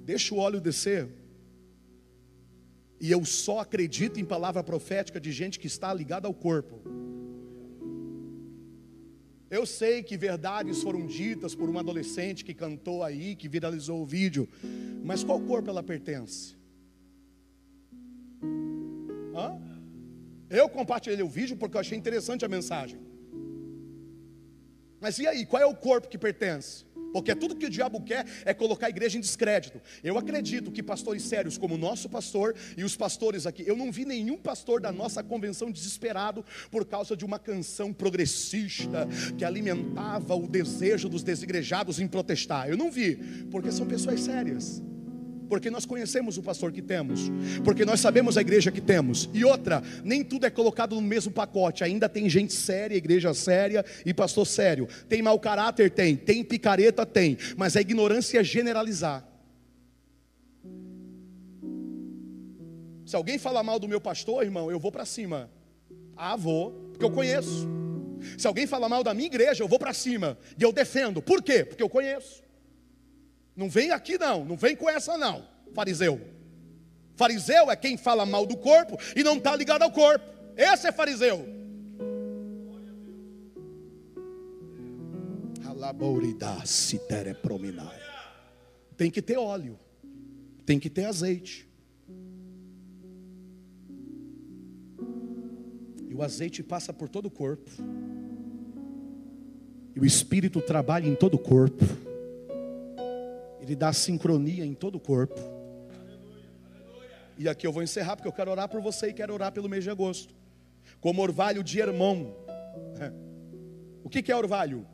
Deixa 0.03 0.33
o 0.33 0.39
óleo 0.39 0.59
descer. 0.59 1.22
E 3.03 3.11
eu 3.11 3.25
só 3.25 3.59
acredito 3.59 4.17
em 4.17 4.23
palavra 4.23 4.63
profética 4.63 5.19
de 5.19 5.29
gente 5.29 5.59
que 5.59 5.67
está 5.67 5.93
ligada 5.93 6.25
ao 6.25 6.33
corpo. 6.33 6.75
Eu 9.51 9.65
sei 9.65 10.01
que 10.01 10.15
verdades 10.15 10.81
foram 10.81 11.05
ditas 11.05 11.53
por 11.53 11.67
uma 11.67 11.81
adolescente 11.81 12.45
que 12.45 12.53
cantou 12.53 13.03
aí, 13.03 13.35
que 13.35 13.49
viralizou 13.49 14.01
o 14.01 14.05
vídeo, 14.05 14.47
mas 15.03 15.21
qual 15.21 15.37
corpo 15.41 15.69
ela 15.69 15.83
pertence? 15.83 16.55
Hã? 19.35 19.59
Eu 20.49 20.69
compartilhei 20.69 21.21
o 21.21 21.27
vídeo 21.27 21.57
porque 21.57 21.75
eu 21.75 21.81
achei 21.81 21.97
interessante 21.97 22.45
a 22.45 22.47
mensagem. 22.47 23.01
Mas 25.01 25.19
e 25.19 25.27
aí, 25.27 25.45
qual 25.45 25.61
é 25.61 25.65
o 25.65 25.75
corpo 25.75 26.07
que 26.07 26.17
pertence? 26.17 26.85
Porque 27.13 27.35
tudo 27.35 27.55
que 27.55 27.67
o 27.67 27.69
diabo 27.69 28.01
quer 28.01 28.25
é 28.43 28.53
colocar 28.53 28.87
a 28.87 28.89
igreja 28.89 29.17
em 29.17 29.21
descrédito. 29.21 29.79
Eu 30.03 30.17
acredito 30.17 30.71
que 30.71 30.81
pastores 30.81 31.21
sérios, 31.21 31.57
como 31.57 31.75
o 31.75 31.77
nosso 31.77 32.09
pastor 32.09 32.55
e 32.75 32.83
os 32.83 32.97
pastores 32.97 33.45
aqui, 33.45 33.63
eu 33.65 33.77
não 33.77 33.91
vi 33.91 34.03
nenhum 34.03 34.37
pastor 34.37 34.81
da 34.81 34.91
nossa 34.91 35.23
convenção 35.23 35.71
desesperado 35.71 36.43
por 36.71 36.83
causa 36.85 37.15
de 37.15 37.23
uma 37.23 37.37
canção 37.37 37.93
progressista 37.93 39.07
que 39.37 39.45
alimentava 39.45 40.35
o 40.35 40.47
desejo 40.47 41.07
dos 41.07 41.23
desigrejados 41.23 41.99
em 41.99 42.07
protestar. 42.07 42.67
Eu 42.67 42.75
não 42.75 42.91
vi, 42.91 43.15
porque 43.51 43.71
são 43.71 43.85
pessoas 43.85 44.21
sérias 44.21 44.81
porque 45.49 45.69
nós 45.69 45.85
conhecemos 45.85 46.37
o 46.37 46.43
pastor 46.43 46.71
que 46.71 46.81
temos, 46.81 47.31
porque 47.63 47.85
nós 47.85 47.99
sabemos 47.99 48.37
a 48.37 48.41
igreja 48.41 48.71
que 48.71 48.81
temos. 48.81 49.29
E 49.33 49.43
outra, 49.43 49.81
nem 50.03 50.23
tudo 50.23 50.45
é 50.45 50.49
colocado 50.49 50.95
no 50.95 51.01
mesmo 51.01 51.31
pacote, 51.31 51.83
ainda 51.83 52.07
tem 52.09 52.29
gente 52.29 52.53
séria, 52.53 52.95
igreja 52.95 53.33
séria 53.33 53.85
e 54.05 54.13
pastor 54.13 54.45
sério. 54.45 54.87
Tem 55.07 55.21
mau 55.21 55.39
caráter? 55.39 55.91
Tem, 55.91 56.15
tem 56.15 56.43
picareta? 56.43 57.05
Tem, 57.05 57.37
mas 57.57 57.75
a 57.75 57.81
ignorância 57.81 58.39
é 58.39 58.43
generalizar. 58.43 59.27
Se 63.05 63.15
alguém 63.15 63.37
falar 63.37 63.63
mal 63.63 63.79
do 63.79 63.87
meu 63.87 63.99
pastor, 63.99 64.43
irmão, 64.43 64.71
eu 64.71 64.79
vou 64.79 64.91
para 64.91 65.05
cima. 65.05 65.49
Ah, 66.15 66.35
vou, 66.35 66.71
porque 66.91 67.05
eu 67.05 67.11
conheço. 67.11 67.67
Se 68.37 68.47
alguém 68.47 68.65
falar 68.65 68.87
mal 68.87 69.03
da 69.03 69.13
minha 69.13 69.27
igreja, 69.27 69.63
eu 69.63 69.67
vou 69.67 69.77
para 69.79 69.93
cima. 69.93 70.37
E 70.57 70.63
eu 70.63 70.71
defendo. 70.71 71.21
Por 71.21 71.41
quê? 71.41 71.65
Porque 71.65 71.83
eu 71.83 71.89
conheço. 71.89 72.42
Não 73.55 73.69
vem 73.69 73.91
aqui 73.91 74.17
não, 74.17 74.43
não 74.43 74.57
vem 74.57 74.75
com 74.75 74.89
essa 74.89 75.17
não, 75.17 75.47
fariseu. 75.73 76.19
Fariseu 77.15 77.69
é 77.69 77.75
quem 77.75 77.97
fala 77.97 78.25
mal 78.25 78.45
do 78.45 78.57
corpo 78.57 78.97
e 79.15 79.23
não 79.23 79.37
está 79.37 79.55
ligado 79.55 79.83
ao 79.83 79.91
corpo. 79.91 80.25
Esse 80.57 80.87
é 80.87 80.91
fariseu. 80.91 81.45
Tem 88.95 89.11
que 89.11 89.21
ter 89.21 89.37
óleo, 89.37 89.79
tem 90.65 90.79
que 90.79 90.89
ter 90.89 91.05
azeite. 91.05 91.67
E 96.09 96.15
o 96.15 96.21
azeite 96.21 96.63
passa 96.63 96.93
por 96.93 97.09
todo 97.09 97.25
o 97.25 97.31
corpo. 97.31 97.69
E 99.95 99.99
o 99.99 100.05
Espírito 100.05 100.61
trabalha 100.61 101.07
em 101.07 101.15
todo 101.15 101.35
o 101.35 101.39
corpo. 101.39 101.83
Ele 103.73 103.79
dá 103.79 103.91
sincronia 103.91 104.63
em 104.63 104.75
todo 104.75 104.95
o 104.95 104.99
corpo. 104.99 105.33
e 107.39 107.49
aqui 107.49 107.65
eu 107.65 107.71
vou 107.71 107.81
encerrar 107.81 108.15
porque 108.15 108.27
eu 108.27 108.31
quero 108.31 108.51
orar 108.51 108.69
por 108.69 108.79
você 108.79 109.07
e 109.07 109.13
quero 109.13 109.33
orar 109.33 109.51
pelo 109.51 109.67
mês 109.67 109.83
de 109.83 109.89
agosto. 109.89 110.35
Como 111.01 111.23
orvalho 111.23 111.63
de 111.63 111.79
Hermon. 111.79 112.31
O 114.03 114.09
que 114.09 114.31
é 114.31 114.35
orvalho? 114.35 114.85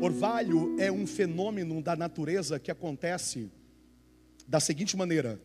Orvalho 0.00 0.76
é 0.78 0.92
um 0.92 1.08
fenômeno 1.08 1.82
da 1.82 1.96
natureza 1.96 2.60
que 2.60 2.70
acontece 2.70 3.50
da 4.46 4.60
seguinte 4.60 4.96
maneira: 4.96 5.40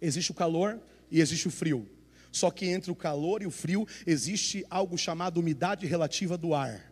existe 0.00 0.32
o 0.32 0.34
calor 0.34 0.80
e 1.08 1.20
existe 1.20 1.46
o 1.46 1.52
frio. 1.52 1.88
Só 2.32 2.50
que 2.50 2.66
entre 2.66 2.90
o 2.90 2.96
calor 2.96 3.42
e 3.42 3.46
o 3.46 3.50
frio 3.52 3.86
existe 4.04 4.66
algo 4.68 4.98
chamado 4.98 5.38
umidade 5.38 5.86
relativa 5.86 6.36
do 6.36 6.52
ar. 6.52 6.87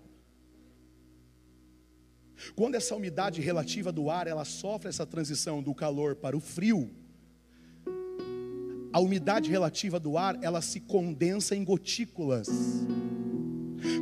Quando 2.55 2.75
essa 2.75 2.95
umidade 2.95 3.41
relativa 3.41 3.91
do 3.91 4.11
ar, 4.11 4.27
ela 4.27 4.45
sofre 4.45 4.89
essa 4.89 5.07
transição 5.07 5.63
do 5.63 5.75
calor 5.75 6.17
para 6.17 6.37
o 6.37 6.41
frio, 6.41 6.91
a 8.97 8.99
umidade 8.99 9.51
relativa 9.51 10.01
do 10.01 10.17
ar, 10.17 10.39
ela 10.41 10.63
se 10.63 10.81
condensa 10.81 11.55
em 11.55 11.63
gotículas. 11.63 12.49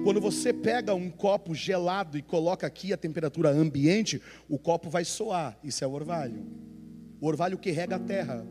Quando 0.04 0.20
você 0.20 0.52
pega 0.52 0.94
um 0.94 1.10
copo 1.10 1.52
gelado 1.52 2.16
e 2.16 2.22
coloca 2.22 2.64
aqui 2.64 2.92
a 2.92 2.96
temperatura 2.96 3.50
ambiente, 3.50 4.22
o 4.48 4.56
copo 4.56 4.88
vai 4.88 5.04
soar. 5.04 5.58
Isso 5.64 5.82
é 5.82 5.86
o 5.88 5.90
orvalho. 5.90 6.46
O 7.20 7.26
orvalho 7.26 7.58
que 7.58 7.72
rega 7.72 7.96
a 7.96 7.98
terra. 7.98 8.46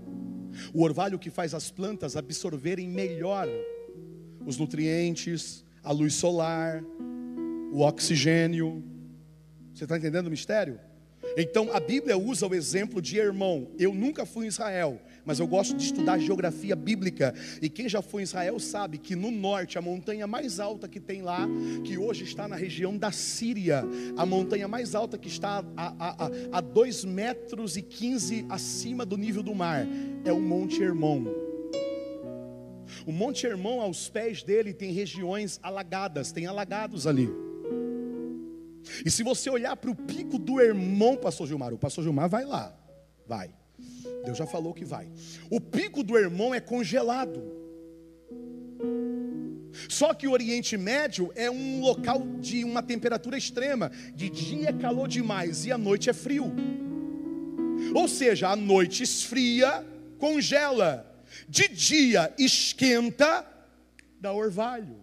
O 0.74 0.84
orvalho 0.84 1.18
que 1.18 1.30
faz 1.30 1.54
as 1.54 1.72
plantas 1.72 2.18
absorverem 2.18 2.90
melhor 2.90 3.48
os 4.46 4.58
nutrientes, 4.58 5.64
a 5.82 5.94
luz 5.94 6.14
solar, 6.14 6.84
o 7.72 7.80
oxigênio. 7.80 8.84
Você 9.74 9.86
está 9.86 9.98
entendendo 9.98 10.28
o 10.28 10.32
mistério? 10.32 10.80
Então 11.38 11.72
a 11.74 11.80
Bíblia 11.80 12.18
usa 12.18 12.48
o 12.48 12.54
exemplo 12.54 13.02
de 13.02 13.18
irmão. 13.18 13.68
Eu 13.80 13.94
nunca 13.94 14.26
fui 14.26 14.46
em 14.46 14.50
Israel, 14.50 15.02
mas 15.26 15.40
eu 15.40 15.48
gosto 15.48 15.76
de 15.76 15.84
estudar 15.84 16.20
geografia 16.20 16.76
bíblica. 16.76 17.34
E 17.62 17.70
quem 17.70 17.90
já 17.90 18.02
foi 18.02 18.22
em 18.22 18.24
Israel 18.24 18.60
sabe 18.60 18.98
que 18.98 19.16
no 19.16 19.32
norte, 19.32 19.78
a 19.78 19.82
montanha 19.82 20.28
mais 20.28 20.60
alta 20.60 20.88
que 20.88 21.00
tem 21.00 21.22
lá, 21.22 21.48
que 21.84 21.98
hoje 21.98 22.24
está 22.24 22.48
na 22.48 22.56
região 22.56 22.96
da 22.96 23.12
Síria, 23.12 23.84
a 24.16 24.26
montanha 24.26 24.68
mais 24.68 24.94
alta 24.94 25.18
que 25.18 25.28
está 25.28 25.64
a, 25.76 26.26
a, 26.26 26.58
a 26.58 26.62
2 26.62 27.06
metros 27.06 27.78
e 27.78 27.82
15 27.82 28.46
acima 28.50 29.06
do 29.06 29.18
nível 29.18 29.42
do 29.42 29.56
mar, 29.56 29.88
é 30.24 30.32
o 30.32 30.40
Monte 30.40 30.84
Hermon. 30.84 31.26
O 33.08 33.12
Monte 33.12 33.48
Hermon, 33.48 33.82
aos 33.82 34.08
pés 34.08 34.44
dele, 34.44 34.72
tem 34.72 34.92
regiões 34.92 35.60
alagadas, 35.64 36.32
tem 36.32 36.46
alagados 36.46 37.08
ali. 37.08 37.43
E 39.06 39.10
se 39.10 39.24
você 39.24 39.50
olhar 39.50 39.76
para 39.76 39.92
o 39.92 39.96
pico 39.96 40.38
do 40.38 40.60
Hermon, 40.60 41.16
pastor 41.18 41.48
Gilmar, 41.48 41.74
o 41.74 41.78
pastor 41.78 42.04
Gilmar 42.04 42.30
vai 42.30 42.46
lá, 42.46 42.76
vai. 43.26 43.54
Deus 44.26 44.38
já 44.38 44.46
falou 44.46 44.74
que 44.74 44.86
vai. 44.86 45.10
O 45.50 45.60
pico 45.60 46.04
do 46.04 46.18
Hermon 46.18 46.54
é 46.54 46.60
congelado. 46.60 47.64
Só 49.90 50.14
que 50.14 50.28
o 50.28 50.32
Oriente 50.32 50.78
Médio 50.78 51.32
é 51.36 51.50
um 51.50 51.80
local 51.82 52.22
de 52.40 52.64
uma 52.64 52.84
temperatura 52.84 53.38
extrema. 53.38 53.92
De 54.14 54.30
dia 54.30 54.70
é 54.70 54.74
calor 54.74 55.08
demais 55.08 55.66
e 55.66 55.72
à 55.72 55.78
noite 55.78 56.10
é 56.10 56.14
frio. 56.14 56.54
Ou 57.94 58.08
seja, 58.08 58.50
a 58.50 58.56
noite 58.56 59.04
esfria, 59.04 59.86
congela. 60.18 61.10
De 61.50 61.68
dia 61.68 62.34
esquenta, 62.38 63.46
dá 64.20 64.32
orvalho. 64.32 65.02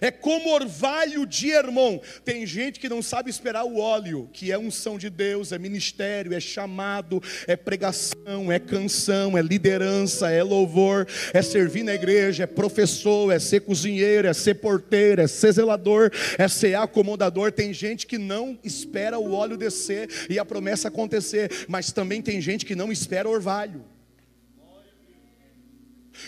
É 0.00 0.10
como 0.10 0.50
orvalho 0.50 1.26
de 1.26 1.50
Hermon. 1.50 2.00
Tem 2.24 2.46
gente 2.46 2.80
que 2.80 2.88
não 2.88 3.02
sabe 3.02 3.30
esperar 3.30 3.64
o 3.64 3.78
óleo, 3.78 4.28
que 4.32 4.50
é 4.50 4.58
unção 4.58 4.98
de 4.98 5.10
Deus, 5.10 5.52
é 5.52 5.58
ministério, 5.58 6.34
é 6.34 6.40
chamado, 6.40 7.22
é 7.46 7.56
pregação, 7.56 8.50
é 8.50 8.58
canção, 8.58 9.36
é 9.36 9.42
liderança, 9.42 10.30
é 10.30 10.42
louvor, 10.42 11.06
é 11.32 11.42
servir 11.42 11.82
na 11.82 11.94
igreja, 11.94 12.44
é 12.44 12.46
professor, 12.46 13.32
é 13.32 13.38
ser 13.38 13.60
cozinheiro, 13.60 14.28
é 14.28 14.32
ser 14.32 14.54
porteiro, 14.54 15.20
é 15.20 15.26
ser 15.26 15.52
zelador, 15.52 16.10
é 16.38 16.48
ser 16.48 16.74
acomodador. 16.74 17.52
Tem 17.52 17.72
gente 17.72 18.06
que 18.06 18.18
não 18.18 18.58
espera 18.64 19.18
o 19.18 19.32
óleo 19.32 19.56
descer 19.56 20.08
e 20.28 20.38
a 20.38 20.44
promessa 20.44 20.88
acontecer, 20.88 21.66
mas 21.68 21.92
também 21.92 22.22
tem 22.22 22.40
gente 22.40 22.64
que 22.64 22.74
não 22.74 22.92
espera 22.92 23.28
orvalho 23.28 23.91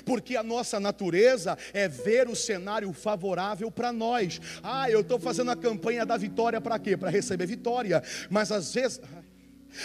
porque 0.04 0.36
a 0.36 0.42
nossa 0.42 0.78
natureza 0.78 1.56
é 1.72 1.88
ver 1.88 2.28
o 2.28 2.36
cenário 2.36 2.92
favorável 2.92 3.70
para 3.70 3.92
nós. 3.92 4.40
Ah, 4.62 4.90
eu 4.90 5.00
estou 5.00 5.18
fazendo 5.18 5.50
a 5.50 5.56
campanha 5.56 6.04
da 6.04 6.16
vitória 6.16 6.60
para 6.60 6.78
quê? 6.78 6.96
Para 6.96 7.10
receber 7.10 7.46
vitória, 7.46 8.02
mas 8.30 8.50
às 8.50 8.72
vezes. 8.72 9.00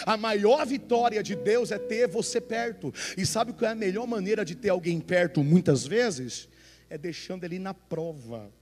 A 0.06 0.16
maior 0.16 0.64
vitória 0.64 1.20
de 1.20 1.34
Deus 1.34 1.72
é 1.72 1.78
ter 1.78 2.06
você 2.06 2.40
perto. 2.40 2.94
E 3.16 3.26
sabe 3.26 3.52
qual 3.52 3.68
é 3.68 3.72
a 3.72 3.74
melhor 3.74 4.06
maneira 4.06 4.44
de 4.44 4.54
ter 4.54 4.68
alguém 4.68 5.00
perto 5.00 5.42
muitas 5.42 5.84
vezes? 5.84 6.48
É 6.88 6.96
deixando 6.96 7.42
ele 7.42 7.58
na 7.58 7.74
prova. 7.74 8.52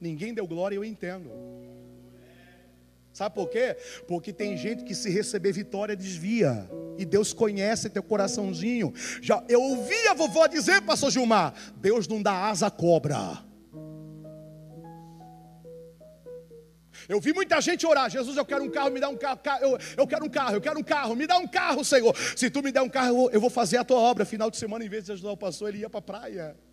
Ninguém 0.00 0.32
deu 0.32 0.46
glória, 0.46 0.76
eu 0.76 0.84
entendo. 0.84 1.30
Sabe 3.18 3.34
por 3.34 3.48
quê? 3.48 3.76
Porque 4.06 4.32
tem 4.32 4.56
gente 4.56 4.84
que 4.84 4.94
se 4.94 5.10
receber 5.10 5.50
vitória 5.50 5.96
desvia. 5.96 6.70
E 6.96 7.04
Deus 7.04 7.32
conhece 7.32 7.90
teu 7.90 8.00
coraçãozinho. 8.00 8.94
Já 9.20 9.42
eu 9.48 9.60
ouvi 9.60 10.06
a 10.06 10.14
vovó 10.14 10.46
dizer, 10.46 10.80
pastor 10.82 11.10
Gilmar, 11.10 11.52
Deus 11.78 12.06
não 12.06 12.22
dá 12.22 12.46
asa 12.46 12.68
à 12.68 12.70
cobra. 12.70 13.42
Eu 17.08 17.20
vi 17.20 17.32
muita 17.32 17.60
gente 17.60 17.84
orar, 17.84 18.08
Jesus, 18.08 18.36
eu 18.36 18.44
quero 18.44 18.62
um 18.62 18.70
carro, 18.70 18.92
me 18.92 19.00
dá 19.00 19.08
um 19.08 19.16
carro, 19.16 19.40
eu, 19.62 19.76
eu 19.96 20.06
quero 20.06 20.24
um 20.24 20.28
carro, 20.28 20.54
eu 20.54 20.60
quero 20.60 20.78
um 20.78 20.84
carro, 20.84 21.16
me 21.16 21.26
dá 21.26 21.38
um 21.38 21.48
carro, 21.48 21.84
Senhor. 21.84 22.16
Se 22.36 22.48
tu 22.48 22.62
me 22.62 22.70
der 22.70 22.82
um 22.82 22.88
carro, 22.88 23.28
eu 23.32 23.40
vou 23.40 23.50
fazer 23.50 23.78
a 23.78 23.84
tua 23.84 23.98
obra. 23.98 24.24
Final 24.24 24.48
de 24.48 24.58
semana, 24.58 24.84
em 24.84 24.88
vez 24.88 25.06
de 25.06 25.10
ajudar 25.10 25.32
o 25.32 25.36
pastor, 25.36 25.70
ele 25.70 25.78
ia 25.78 25.90
para 25.90 25.98
a 25.98 26.02
praia. 26.02 26.67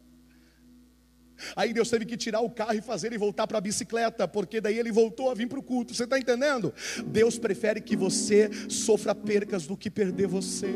Aí 1.56 1.74
Deus 1.74 1.90
teve 1.90 2.06
que 2.06 2.18
tirar 2.18 2.42
o 2.42 2.50
carro 2.50 2.74
e 2.74 2.82
fazer 2.82 3.08
ele 3.08 3.18
voltar 3.18 3.48
para 3.48 3.58
a 3.58 3.62
bicicleta, 3.62 4.28
porque 4.28 4.62
daí 4.62 4.78
ele 4.78 4.92
voltou 4.92 5.30
a 5.30 5.34
vir 5.34 5.48
para 5.48 5.60
o 5.60 5.64
culto. 5.64 5.94
Você 5.94 6.04
está 6.04 6.18
entendendo? 6.18 6.74
Deus 7.06 7.38
prefere 7.38 7.82
que 7.82 7.96
você 7.96 8.50
sofra 8.70 9.14
percas 9.14 9.66
do 9.68 9.76
que 9.76 9.90
perder 9.90 10.28
você. 10.28 10.74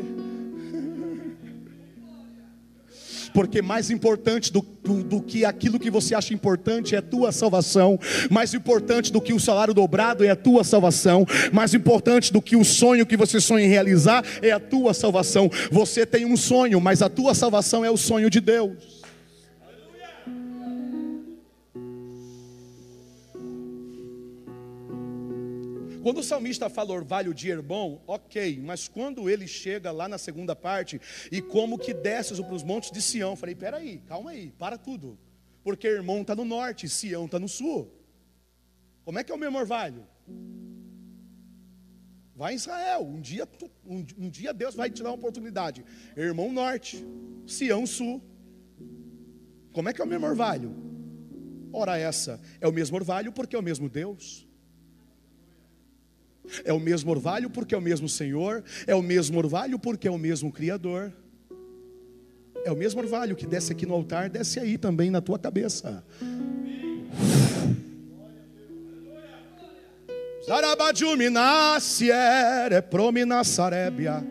Porque 3.32 3.62
mais 3.62 3.90
importante 3.90 4.52
do, 4.52 4.60
do, 4.82 5.04
do, 5.04 5.22
que 5.22 5.44
aquilo 5.44 5.78
que 5.78 5.88
você 5.88 6.16
acha 6.16 6.34
importante 6.34 6.96
é 6.96 6.98
a 6.98 7.02
tua 7.02 7.30
salvação, 7.30 7.96
mais 8.28 8.54
importante 8.54 9.12
do 9.12 9.20
que 9.20 9.32
o 9.32 9.38
salário 9.38 9.72
dobrado 9.72 10.24
é 10.24 10.30
a 10.30 10.36
tua 10.36 10.64
salvação, 10.64 11.24
mais 11.52 11.72
importante 11.72 12.32
do 12.32 12.42
que 12.42 12.56
o 12.56 12.64
sonho 12.64 13.06
que 13.06 13.16
você 13.16 13.40
sonha 13.40 13.64
em 13.64 13.68
realizar 13.68 14.24
é 14.42 14.50
a 14.50 14.58
tua 14.58 14.92
salvação. 14.92 15.48
Você 15.70 16.04
tem 16.04 16.24
um 16.24 16.36
sonho, 16.36 16.80
mas 16.80 17.02
a 17.02 17.08
tua 17.08 17.32
salvação 17.32 17.84
é 17.84 17.90
o 17.90 17.96
sonho 17.96 18.28
de 18.28 18.40
Deus. 18.40 18.99
Quando 26.02 26.18
o 26.18 26.22
salmista 26.22 26.70
fala 26.70 26.92
orvalho 26.92 27.34
de 27.34 27.48
Herbon, 27.50 28.02
ok, 28.06 28.58
mas 28.64 28.88
quando 28.88 29.28
ele 29.28 29.46
chega 29.46 29.90
lá 29.92 30.08
na 30.08 30.16
segunda 30.16 30.56
parte, 30.56 31.00
e 31.30 31.42
como 31.42 31.78
que 31.78 31.92
desces 31.92 32.40
para 32.40 32.54
os 32.54 32.62
montes 32.62 32.90
de 32.90 33.02
Sião, 33.02 33.36
falei, 33.36 33.54
peraí, 33.54 34.02
calma 34.06 34.30
aí, 34.30 34.50
para 34.58 34.78
tudo, 34.78 35.18
porque 35.62 35.86
Hermon 35.86 36.22
está 36.22 36.34
no 36.34 36.44
norte, 36.44 36.88
Sião 36.88 37.26
está 37.26 37.38
no 37.38 37.48
sul. 37.48 37.92
Como 39.04 39.18
é 39.18 39.24
que 39.24 39.30
é 39.30 39.34
o 39.34 39.38
mesmo 39.38 39.58
orvalho? 39.58 40.06
Vai 42.34 42.54
Israel, 42.54 43.02
um 43.02 43.20
dia, 43.20 43.46
um, 43.84 44.06
um 44.18 44.30
dia 44.30 44.54
Deus 44.54 44.74
vai 44.74 44.88
te 44.88 45.02
dar 45.02 45.10
uma 45.10 45.16
oportunidade. 45.16 45.84
Irmão 46.16 46.50
norte, 46.50 47.04
Sião 47.46 47.86
sul. 47.86 48.22
Como 49.72 49.88
é 49.88 49.92
que 49.92 50.00
é 50.00 50.04
o 50.04 50.08
mesmo 50.08 50.26
orvalho? 50.26 50.74
Ora, 51.72 51.98
essa 51.98 52.40
é 52.58 52.66
o 52.66 52.72
mesmo 52.72 52.96
orvalho 52.96 53.30
porque 53.32 53.54
é 53.54 53.58
o 53.58 53.62
mesmo 53.62 53.88
Deus. 53.88 54.48
É 56.64 56.72
o 56.72 56.80
mesmo 56.80 57.10
orvalho 57.10 57.50
porque 57.50 57.74
é 57.74 57.78
o 57.78 57.82
mesmo 57.82 58.08
Senhor, 58.08 58.64
é 58.86 58.94
o 58.94 59.02
mesmo 59.02 59.38
orvalho 59.38 59.78
porque 59.78 60.08
é 60.08 60.10
o 60.10 60.18
mesmo 60.18 60.52
Criador. 60.52 61.12
É 62.64 62.70
o 62.70 62.76
mesmo 62.76 63.00
orvalho 63.00 63.34
que 63.34 63.46
desce 63.46 63.72
aqui 63.72 63.86
no 63.86 63.94
altar, 63.94 64.28
desce 64.28 64.60
aí 64.60 64.76
também 64.76 65.10
na 65.10 65.20
tua 65.20 65.38
cabeça. 65.38 66.04
Zarabadiuminacier 70.46 72.82
prominassarebia. 72.90 74.24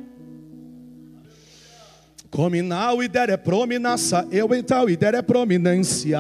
Cominal 2.30 3.02
e 3.02 3.08
dere 3.08 3.36
prominassa, 3.38 4.28
eu 4.32 4.54
então 4.54 4.88
e 4.88 4.96
dere 4.96 5.24
prominência. 5.24 6.20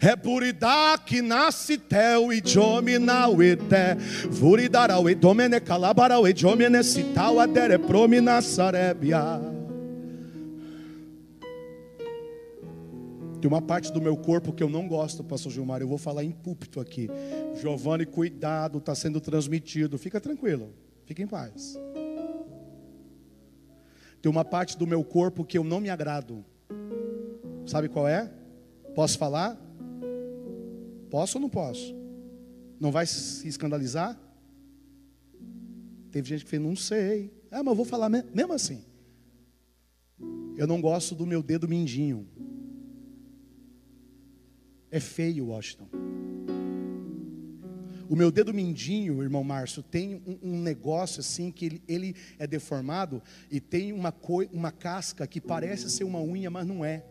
É 0.00 0.16
puridá 0.16 0.96
que 0.98 1.20
nasce 1.20 1.76
tel 1.76 2.32
e 2.32 2.40
domina 2.40 3.28
o 3.28 3.42
ete, 3.42 3.94
vuridara 4.30 4.98
o 4.98 5.14
domene 5.14 5.60
calabara 5.60 6.18
o 6.18 6.32
domene 6.32 6.82
cital 6.82 7.38
adere 7.38 7.78
promina 7.78 8.40
sarebia. 8.40 9.40
Tem 13.40 13.48
uma 13.48 13.62
parte 13.62 13.90
do 13.90 14.02
meu 14.02 14.16
corpo 14.16 14.52
que 14.52 14.62
eu 14.62 14.68
não 14.68 14.86
gosto, 14.86 15.24
pastor 15.24 15.50
Gilmar. 15.50 15.80
Eu 15.80 15.88
vou 15.88 15.96
falar 15.96 16.22
em 16.22 16.30
púlpito 16.30 16.78
aqui. 16.78 17.08
Giovanni, 17.58 18.04
cuidado, 18.04 18.78
está 18.78 18.94
sendo 18.94 19.18
transmitido. 19.18 19.96
Fica 19.96 20.20
tranquilo, 20.20 20.74
fica 21.06 21.22
em 21.22 21.26
paz. 21.26 21.78
Tem 24.20 24.30
uma 24.30 24.44
parte 24.44 24.76
do 24.76 24.86
meu 24.86 25.02
corpo 25.02 25.42
que 25.42 25.56
eu 25.56 25.64
não 25.64 25.80
me 25.80 25.88
agrado. 25.88 26.44
Sabe 27.66 27.88
qual 27.88 28.06
é? 28.06 28.30
Posso 28.94 29.16
falar? 29.16 29.69
Posso 31.10 31.38
ou 31.38 31.42
não 31.42 31.50
posso? 31.50 31.94
Não 32.78 32.92
vai 32.92 33.04
se 33.04 33.46
escandalizar? 33.46 34.18
Teve 36.10 36.28
gente 36.28 36.44
que 36.44 36.50
fez, 36.50 36.62
não 36.62 36.76
sei. 36.76 37.32
Ah, 37.50 37.62
mas 37.62 37.72
eu 37.72 37.74
vou 37.74 37.84
falar 37.84 38.08
mesmo 38.08 38.52
assim. 38.52 38.84
Eu 40.56 40.66
não 40.66 40.80
gosto 40.80 41.14
do 41.14 41.26
meu 41.26 41.42
dedo 41.42 41.68
mindinho. 41.68 42.28
É 44.90 45.00
feio, 45.00 45.46
Washington. 45.46 45.88
O 48.08 48.16
meu 48.16 48.30
dedo 48.32 48.52
mindinho, 48.52 49.22
irmão 49.22 49.44
Márcio, 49.44 49.84
tem 49.84 50.16
um, 50.26 50.38
um 50.42 50.60
negócio 50.60 51.20
assim 51.20 51.52
que 51.52 51.64
ele, 51.64 51.82
ele, 51.86 52.16
é 52.40 52.46
deformado 52.46 53.22
e 53.48 53.60
tem 53.60 53.92
uma, 53.92 54.12
uma 54.52 54.72
casca 54.72 55.28
que 55.28 55.40
parece 55.40 55.88
ser 55.88 56.02
uma 56.02 56.20
unha, 56.20 56.50
mas 56.50 56.66
não 56.66 56.84
é. 56.84 57.04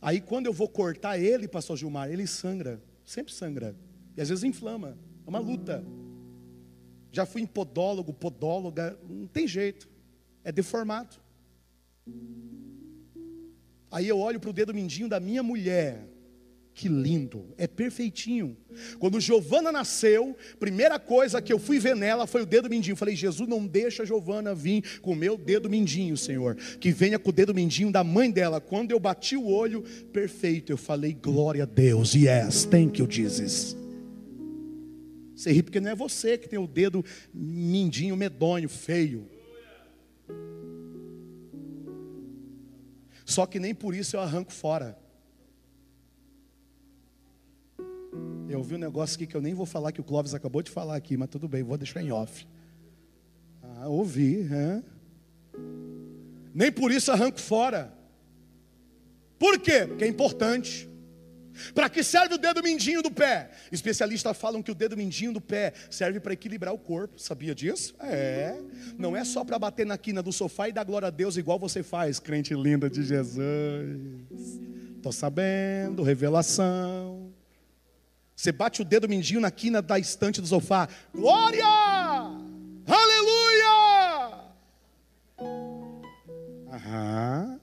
Aí 0.00 0.20
quando 0.20 0.46
eu 0.46 0.52
vou 0.52 0.68
cortar 0.68 1.18
ele, 1.18 1.46
pastor 1.46 1.76
Gilmar, 1.76 2.10
ele 2.10 2.26
sangra, 2.26 2.82
sempre 3.04 3.32
sangra. 3.32 3.76
E 4.16 4.20
às 4.20 4.28
vezes 4.28 4.44
inflama. 4.44 4.96
É 5.26 5.28
uma 5.28 5.38
luta. 5.38 5.84
Já 7.12 7.26
fui 7.26 7.42
em 7.42 7.46
podólogo, 7.46 8.12
podóloga, 8.12 8.98
não 9.08 9.26
tem 9.26 9.46
jeito. 9.46 9.88
É 10.42 10.50
deformado. 10.50 11.16
Aí 13.90 14.08
eu 14.08 14.18
olho 14.18 14.38
para 14.38 14.50
o 14.50 14.52
dedo 14.52 14.72
mindinho 14.72 15.08
da 15.08 15.20
minha 15.20 15.42
mulher. 15.42 16.06
Que 16.80 16.88
lindo, 16.88 17.44
é 17.58 17.66
perfeitinho. 17.66 18.56
Quando 18.98 19.20
Giovana 19.20 19.70
nasceu, 19.70 20.34
primeira 20.58 20.98
coisa 20.98 21.42
que 21.42 21.52
eu 21.52 21.58
fui 21.58 21.78
ver 21.78 21.94
nela 21.94 22.26
foi 22.26 22.40
o 22.40 22.46
dedo 22.46 22.70
mindinho. 22.70 22.96
Falei, 22.96 23.14
Jesus, 23.14 23.46
não 23.46 23.66
deixa 23.66 24.06
Giovana 24.06 24.54
vir 24.54 24.98
com 25.02 25.12
o 25.12 25.14
meu 25.14 25.36
dedo 25.36 25.68
mindinho, 25.68 26.16
Senhor. 26.16 26.56
Que 26.80 26.90
venha 26.90 27.18
com 27.18 27.28
o 27.28 27.32
dedo 27.34 27.54
mindinho 27.54 27.92
da 27.92 28.02
mãe 28.02 28.30
dela. 28.30 28.62
Quando 28.62 28.92
eu 28.92 28.98
bati 28.98 29.36
o 29.36 29.46
olho, 29.46 29.82
perfeito. 30.10 30.72
Eu 30.72 30.78
falei, 30.78 31.12
glória 31.12 31.64
a 31.64 31.66
Deus. 31.66 32.14
Yes, 32.14 32.64
thank 32.64 32.98
you, 32.98 33.06
Jesus. 33.10 33.76
Você 35.36 35.52
ri 35.52 35.62
porque 35.62 35.80
não 35.80 35.90
é 35.90 35.94
você 35.94 36.38
que 36.38 36.48
tem 36.48 36.58
o 36.58 36.66
dedo 36.66 37.04
mindinho, 37.34 38.16
medonho, 38.16 38.70
feio. 38.70 39.28
Só 43.26 43.44
que 43.44 43.60
nem 43.60 43.74
por 43.74 43.94
isso 43.94 44.16
eu 44.16 44.20
arranco 44.20 44.50
fora. 44.50 44.98
Eu 48.48 48.58
ouvi 48.58 48.74
um 48.74 48.78
negócio 48.78 49.16
aqui 49.16 49.26
que 49.26 49.36
eu 49.36 49.40
nem 49.40 49.54
vou 49.54 49.66
falar 49.66 49.92
que 49.92 50.00
o 50.00 50.04
Clóvis 50.04 50.34
acabou 50.34 50.62
de 50.62 50.70
falar 50.70 50.96
aqui, 50.96 51.16
mas 51.16 51.28
tudo 51.28 51.48
bem, 51.48 51.62
vou 51.62 51.78
deixar 51.78 52.02
em 52.02 52.10
off. 52.10 52.46
Ah, 53.62 53.88
ouvi, 53.88 54.40
hein? 54.40 54.84
Nem 56.52 56.72
por 56.72 56.90
isso 56.90 57.12
arranco 57.12 57.40
fora. 57.40 57.92
Por 59.38 59.58
quê? 59.58 59.86
Porque 59.86 60.04
é 60.04 60.08
importante. 60.08 60.88
Para 61.74 61.88
que 61.88 62.02
serve 62.02 62.34
o 62.34 62.38
dedo 62.38 62.62
mindinho 62.62 63.02
do 63.02 63.10
pé? 63.10 63.50
Especialistas 63.70 64.36
falam 64.36 64.62
que 64.62 64.70
o 64.70 64.74
dedo 64.74 64.96
mindinho 64.96 65.32
do 65.32 65.40
pé 65.40 65.72
serve 65.90 66.20
para 66.20 66.32
equilibrar 66.32 66.74
o 66.74 66.78
corpo. 66.78 67.18
Sabia 67.18 67.54
disso? 67.54 67.94
É. 68.00 68.56
Não 68.98 69.16
é 69.16 69.24
só 69.24 69.44
para 69.44 69.58
bater 69.58 69.86
na 69.86 69.98
quina 69.98 70.22
do 70.22 70.32
sofá 70.32 70.68
e 70.68 70.72
dar 70.72 70.84
glória 70.84 71.08
a 71.08 71.10
Deus 71.10 71.36
igual 71.36 71.58
você 71.58 71.82
faz, 71.82 72.18
crente 72.18 72.54
linda 72.54 72.88
de 72.88 73.02
Jesus. 73.02 74.60
Estou 74.96 75.12
sabendo, 75.12 76.02
revelação. 76.02 77.09
Você 78.40 78.52
bate 78.52 78.80
o 78.80 78.86
dedo 78.86 79.06
mindinho 79.06 79.38
na 79.38 79.50
quina 79.50 79.82
da 79.82 79.98
estante 79.98 80.40
do 80.40 80.46
sofá. 80.46 80.88
Glória! 81.14 81.62
Aleluia! 82.86 84.48
Aham. 86.72 87.60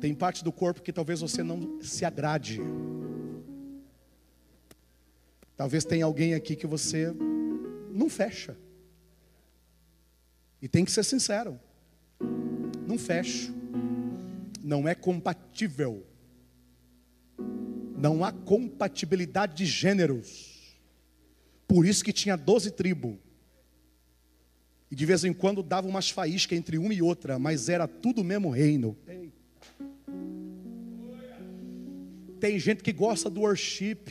Tem 0.00 0.14
parte 0.14 0.44
do 0.44 0.52
corpo 0.52 0.80
que 0.80 0.92
talvez 0.92 1.20
você 1.20 1.42
não 1.42 1.82
se 1.82 2.04
agrade. 2.04 2.60
Talvez 5.56 5.84
tenha 5.84 6.04
alguém 6.04 6.34
aqui 6.34 6.54
que 6.54 6.68
você 6.68 7.12
não 7.90 8.08
fecha. 8.08 8.56
E 10.62 10.68
tem 10.68 10.84
que 10.84 10.92
ser 10.92 11.02
sincero. 11.02 11.58
Não 12.86 12.96
fecho. 12.96 13.52
Não 14.62 14.86
é 14.86 14.94
compatível. 14.94 16.06
Não 18.06 18.24
há 18.24 18.30
compatibilidade 18.30 19.56
de 19.56 19.66
gêneros. 19.66 20.78
Por 21.66 21.84
isso 21.84 22.04
que 22.04 22.12
tinha 22.12 22.36
doze 22.36 22.70
tribos. 22.70 23.16
E 24.88 24.94
de 24.94 25.04
vez 25.04 25.24
em 25.24 25.32
quando 25.32 25.60
dava 25.60 25.88
umas 25.88 26.08
faíscas 26.08 26.56
entre 26.56 26.78
uma 26.78 26.94
e 26.94 27.02
outra, 27.02 27.36
mas 27.36 27.68
era 27.68 27.88
tudo 27.88 28.20
o 28.20 28.24
mesmo 28.24 28.48
reino. 28.48 28.96
Tem 32.38 32.60
gente 32.60 32.80
que 32.80 32.92
gosta 32.92 33.28
do 33.28 33.40
worship, 33.40 34.04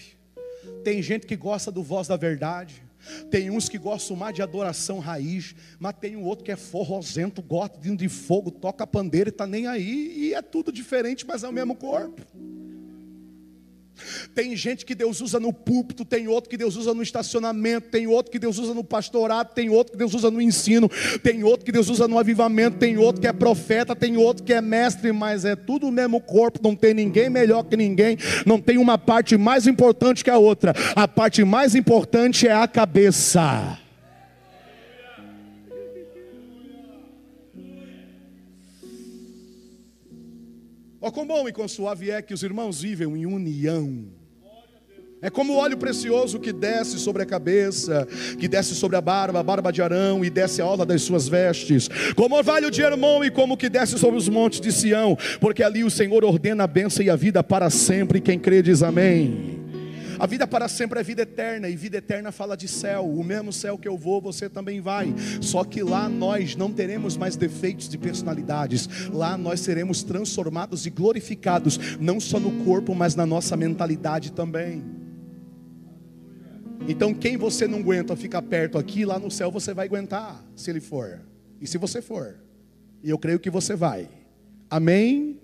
tem 0.84 1.02
gente 1.02 1.26
que 1.26 1.38
gosta 1.38 1.72
do 1.72 1.82
voz 1.82 2.10
da 2.10 2.18
verdade, 2.18 2.84
tem 3.32 3.50
uns 3.50 3.70
que 3.70 3.78
gostam 3.78 4.18
mais 4.18 4.36
de 4.36 4.42
adoração 4.42 5.00
raiz, 5.00 5.56
mas 5.80 5.96
tem 6.02 6.18
um 6.18 6.24
outro 6.26 6.44
que 6.44 6.52
é 6.52 6.58
forrozento, 6.58 7.42
gosta 7.42 7.80
de 7.80 8.10
fogo, 8.10 8.52
toca 8.52 8.86
pandeiro 8.86 9.30
e 9.30 9.32
está 9.32 9.48
nem 9.48 9.68
aí, 9.68 10.14
e 10.18 10.34
é 10.34 10.42
tudo 10.42 10.70
diferente, 10.70 11.26
mas 11.26 11.46
é 11.46 11.48
o 11.48 11.54
mesmo 11.54 11.78
corpo. 11.78 12.22
Tem 14.34 14.56
gente 14.56 14.86
que 14.86 14.96
Deus 14.96 15.22
usa 15.22 15.40
no 15.40 15.54
púlpito, 15.54 16.04
tem 16.04 16.28
outro 16.28 16.50
que 16.50 16.58
Deus 16.58 16.76
usa 16.76 16.94
no 16.94 17.02
estacionamento, 17.02 17.90
tem 17.90 18.08
outro 18.08 18.32
que 18.32 18.40
Deus 18.40 18.58
usa 18.58 18.74
no 18.74 18.84
pastorado, 18.84 19.54
tem 19.54 19.70
outro 19.70 19.94
que 19.94 19.98
Deus 19.98 20.14
usa 20.14 20.30
no 20.30 20.42
ensino, 20.42 20.90
tem 21.24 21.44
outro 21.44 21.66
que 21.66 21.72
Deus 21.72 21.90
usa 21.90 22.08
no 22.08 22.20
avivamento, 22.20 22.78
tem 22.78 22.98
outro 22.98 23.22
que 23.22 23.28
é 23.28 23.34
profeta, 23.34 23.96
tem 23.96 24.18
outro 24.18 24.44
que 24.44 24.54
é 24.54 24.62
mestre, 24.62 25.12
mas 25.12 25.46
é 25.46 25.56
tudo 25.56 25.88
o 25.88 25.92
mesmo 25.92 26.20
corpo, 26.20 26.60
não 26.64 26.76
tem 26.76 26.94
ninguém 26.94 27.30
melhor 27.30 27.64
que 27.64 27.78
ninguém, 27.78 28.18
não 28.46 28.60
tem 28.60 28.78
uma 28.78 28.98
parte 28.98 29.38
mais 29.38 29.68
importante 29.68 30.24
que 30.24 30.30
a 30.30 30.38
outra. 30.38 30.74
A 30.96 31.08
parte 31.08 31.44
mais 31.44 31.76
importante 31.76 32.48
é 32.48 32.54
a 32.54 32.68
cabeça. 32.68 33.85
Ó, 41.06 41.12
com 41.12 41.24
bom 41.24 41.48
e 41.48 41.54
com 41.54 41.68
suave 41.68 42.10
é 42.10 42.20
que 42.20 42.34
os 42.34 42.42
irmãos 42.42 42.82
vivem 42.82 43.08
em 43.08 43.28
união. 43.28 44.08
É 45.22 45.30
como 45.30 45.54
óleo 45.54 45.78
precioso 45.78 46.40
que 46.40 46.52
desce 46.52 46.98
sobre 46.98 47.22
a 47.22 47.26
cabeça, 47.28 48.08
que 48.40 48.48
desce 48.48 48.74
sobre 48.74 48.98
a 48.98 49.02
barba, 49.02 49.40
a 49.40 49.44
barba 49.44 49.72
de 49.72 49.84
Arão 49.84 50.26
e 50.26 50.32
desce 50.32 50.64
a 50.64 50.66
orla 50.66 50.84
das 50.84 51.04
suas 51.04 51.28
vestes, 51.28 51.88
como 52.16 52.36
orvalho 52.36 52.72
de 52.72 52.82
Hermon 52.82 53.24
e 53.24 53.30
como 53.30 53.56
que 53.56 53.70
desce 53.70 54.00
sobre 54.00 54.18
os 54.18 54.28
montes 54.28 54.60
de 54.60 54.72
Sião, 54.72 55.16
porque 55.40 55.62
ali 55.62 55.84
o 55.84 55.92
Senhor 55.92 56.26
ordena 56.26 56.64
a 56.64 56.68
bênção 56.68 57.06
e 57.06 57.10
a 57.12 57.16
vida 57.16 57.44
para 57.44 57.70
sempre. 57.70 58.20
Quem 58.20 58.40
crê 58.40 58.64
diz 58.64 58.82
amém. 58.82 59.64
A 60.18 60.26
vida 60.26 60.48
para 60.48 60.68
sempre 60.68 61.00
é 61.00 61.04
vida 61.04 61.24
eterna, 61.24 61.70
e 61.70 61.76
vida 61.76 61.98
eterna 61.98 62.32
fala 62.32 62.56
de 62.56 62.68
céu. 62.68 63.06
O 63.06 63.24
mesmo 63.24 63.52
céu 63.52 63.78
que 63.78 63.88
eu 63.88 63.98
vou, 63.98 64.22
você 64.22 64.50
também 64.50 64.82
vai. 64.82 65.14
Só 65.42 65.64
que 65.64 65.84
lá 65.84 66.08
nós 66.08 66.56
não 66.56 66.72
teremos 66.72 67.18
mais 67.18 67.36
defeitos 67.36 67.90
de 67.90 67.98
personalidades. 67.98 69.08
Lá 69.10 69.38
nós 69.38 69.60
seremos 69.60 70.04
transformados 70.04 70.86
e 70.86 70.90
glorificados, 70.90 71.98
não 72.00 72.20
só 72.20 72.40
no 72.40 72.64
corpo, 72.64 72.96
mas 72.96 73.16
na 73.16 73.26
nossa 73.26 73.58
mentalidade 73.58 74.32
também. 74.32 74.84
Então, 76.88 77.14
quem 77.14 77.36
você 77.36 77.68
não 77.68 77.80
aguenta 77.80 78.16
ficar 78.16 78.42
perto 78.44 78.78
aqui, 78.78 79.06
lá 79.06 79.18
no 79.18 79.32
céu 79.32 79.52
você 79.52 79.74
vai 79.74 79.88
aguentar, 79.88 80.44
se 80.56 80.70
ele 80.70 80.80
for. 80.80 81.22
E 81.60 81.66
se 81.66 81.78
você 81.78 82.02
for, 82.02 82.36
e 83.04 83.10
eu 83.10 83.18
creio 83.18 83.40
que 83.40 83.50
você 83.50 83.76
vai. 83.76 84.10
Amém? 84.70 85.40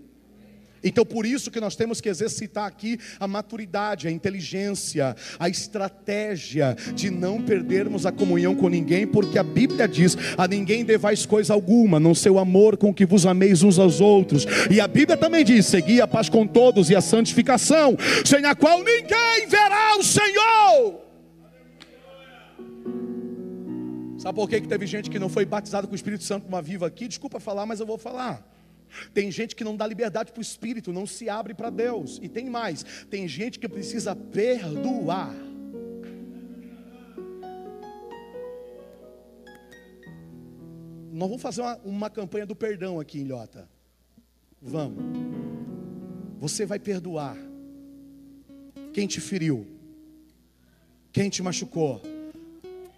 Então, 0.84 1.06
por 1.06 1.26
isso 1.26 1.52
que 1.52 1.60
nós 1.60 1.76
temos 1.76 2.02
que 2.02 2.10
exercitar 2.10 2.65
aqui 2.65 3.00
a 3.20 3.28
maturidade, 3.28 4.08
a 4.08 4.12
inteligência, 4.12 5.15
a 5.39 5.48
estratégia 5.48 6.76
de 6.96 7.10
não 7.10 7.41
perdermos 7.41 8.06
a 8.06 8.12
comunhão 8.12 8.56
com 8.56 8.70
ninguém, 8.70 9.06
porque 9.06 9.38
a 9.38 9.44
Bíblia 9.44 9.88
diz: 9.88 10.17
a 10.38 10.48
ninguém 10.48 10.84
devais 10.84 11.26
coisa 11.26 11.54
alguma, 11.54 12.00
não 12.00 12.15
seu 12.15 12.39
amor 12.39 12.78
com 12.78 12.94
que 12.94 13.06
vos 13.06 13.26
ameis 13.26 13.63
uns 13.63 13.78
aos 13.78 14.02
outros. 14.02 14.46
E 14.70 14.80
a 14.80 14.88
Bíblia 14.88 15.17
também 15.17 15.44
diz: 15.44 15.65
segui 15.65 16.02
a 16.02 16.08
paz 16.08 16.30
com 16.30 16.48
todos 16.48 16.89
e 16.89 16.96
a 16.96 17.02
santificação, 17.02 17.96
sem 18.26 18.46
a 18.46 18.56
qual 18.56 18.80
ninguém 18.80 19.48
verá 19.48 19.98
o 19.98 20.04
Senhor. 20.04 21.02
Sabe 24.17 24.36
por 24.36 24.48
que, 24.48 24.62
que 24.62 24.67
teve 24.67 24.86
gente 24.86 25.10
que 25.10 25.17
não 25.17 25.30
foi 25.30 25.46
batizada 25.46 25.88
com 25.88 25.94
o 25.94 25.96
Espírito 25.96 26.24
Santo 26.24 26.48
uma 26.48 26.62
viva 26.62 26.86
aqui? 26.86 27.08
Desculpa 27.08 27.39
falar, 27.39 27.65
mas 27.65 27.80
eu 27.80 27.88
vou 27.88 27.98
falar. 27.98 28.48
Tem 29.14 29.32
gente 29.32 29.56
que 29.56 29.64
não 29.64 29.76
dá 29.76 29.88
liberdade 29.88 30.32
para 30.32 30.40
o 30.40 30.42
espírito, 30.42 30.94
não 30.94 31.06
se 31.06 31.30
abre 31.30 31.54
para 31.54 31.70
Deus. 31.70 32.20
E 32.22 32.30
tem 32.30 32.50
mais: 32.50 32.84
tem 33.10 33.28
gente 33.28 33.60
que 33.60 33.68
precisa 33.68 34.16
perdoar. 34.16 35.36
nós 41.22 41.30
vamos 41.30 41.42
fazer 41.42 41.62
uma, 41.62 41.78
uma 41.84 42.10
campanha 42.10 42.48
do 42.48 42.56
perdão 42.56 43.00
aqui 43.00 43.20
em 43.20 43.26
Lhota. 43.26 43.70
Vamos. 44.60 45.04
Você 46.40 46.66
vai 46.66 46.80
perdoar 46.80 47.38
quem 48.92 49.06
te 49.06 49.22
feriu, 49.22 49.68
quem 51.12 51.30
te 51.30 51.44
machucou. 51.44 52.02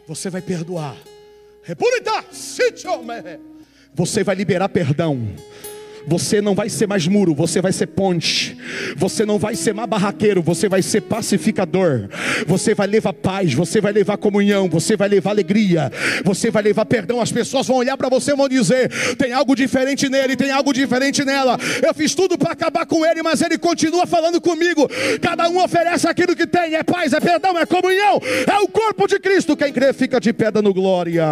Você 0.08 0.30
vai 0.30 0.42
perdoar. 0.42 0.98
República, 1.64 2.26
você 3.94 4.24
vai 4.24 4.36
liberar 4.36 4.70
perdão. 4.70 5.36
Você 6.08 6.42
não 6.42 6.54
vai 6.54 6.70
ser 6.70 6.88
mais 6.88 7.08
muro, 7.08 7.34
você 7.34 7.62
vai 7.62 7.72
ser 7.72 7.88
ponte. 7.88 8.58
Você 8.96 9.26
não 9.26 9.40
vai 9.40 9.56
ser 9.56 9.74
mais 9.74 9.90
barraqueiro, 9.90 10.42
você 10.42 10.68
vai 10.68 10.82
ser 10.82 11.02
pacificador. 11.02 12.10
Você 12.48 12.74
vai 12.74 12.88
levar 12.88 13.14
paz, 13.14 13.54
você 13.54 13.80
vai 13.80 13.94
levar 13.94 14.18
comunhão, 14.18 14.70
você 14.70 14.96
vai 14.96 15.08
levar 15.08 15.32
alegria, 15.32 15.92
você 16.24 16.52
vai 16.52 16.64
levar 16.64 16.86
perdão. 16.86 17.22
As 17.22 17.32
pessoas 17.32 17.68
vão 17.68 17.78
olhar 17.78 17.98
para 17.98 18.10
você 18.10 18.32
e 18.32 18.36
vão 18.36 18.50
dizer: 18.50 18.90
tem 19.16 19.34
algo 19.34 19.56
diferente 19.56 20.10
nele, 20.10 20.36
tem 20.36 20.52
algo 20.52 20.74
diferente 20.74 21.24
nela. 21.24 21.58
Eu 21.86 21.94
fiz 21.94 22.14
tudo 22.14 22.38
para 22.38 22.52
acabar 22.52 22.86
com 22.86 23.06
ele, 23.06 23.22
mas 23.24 23.42
ele 23.42 23.58
continua 23.58 24.06
falando 24.06 24.42
comigo. 24.42 24.90
Cada 25.22 25.50
um 25.50 25.64
oferece 25.64 26.08
aquilo 26.08 26.36
que 26.36 26.48
tem: 26.48 26.76
é 26.76 26.84
paz, 26.84 27.14
é 27.14 27.20
perdão, 27.20 27.58
é 27.58 27.66
comunhão, 27.66 28.22
é 28.48 28.60
o 28.60 28.68
corpo 28.68 29.08
de 29.08 29.20
Cristo. 29.20 29.56
Quem 29.56 29.72
crê 29.72 29.94
fica 29.94 30.20
de 30.20 30.34
pé 30.34 30.52
dando 30.52 30.74
glória. 30.74 31.26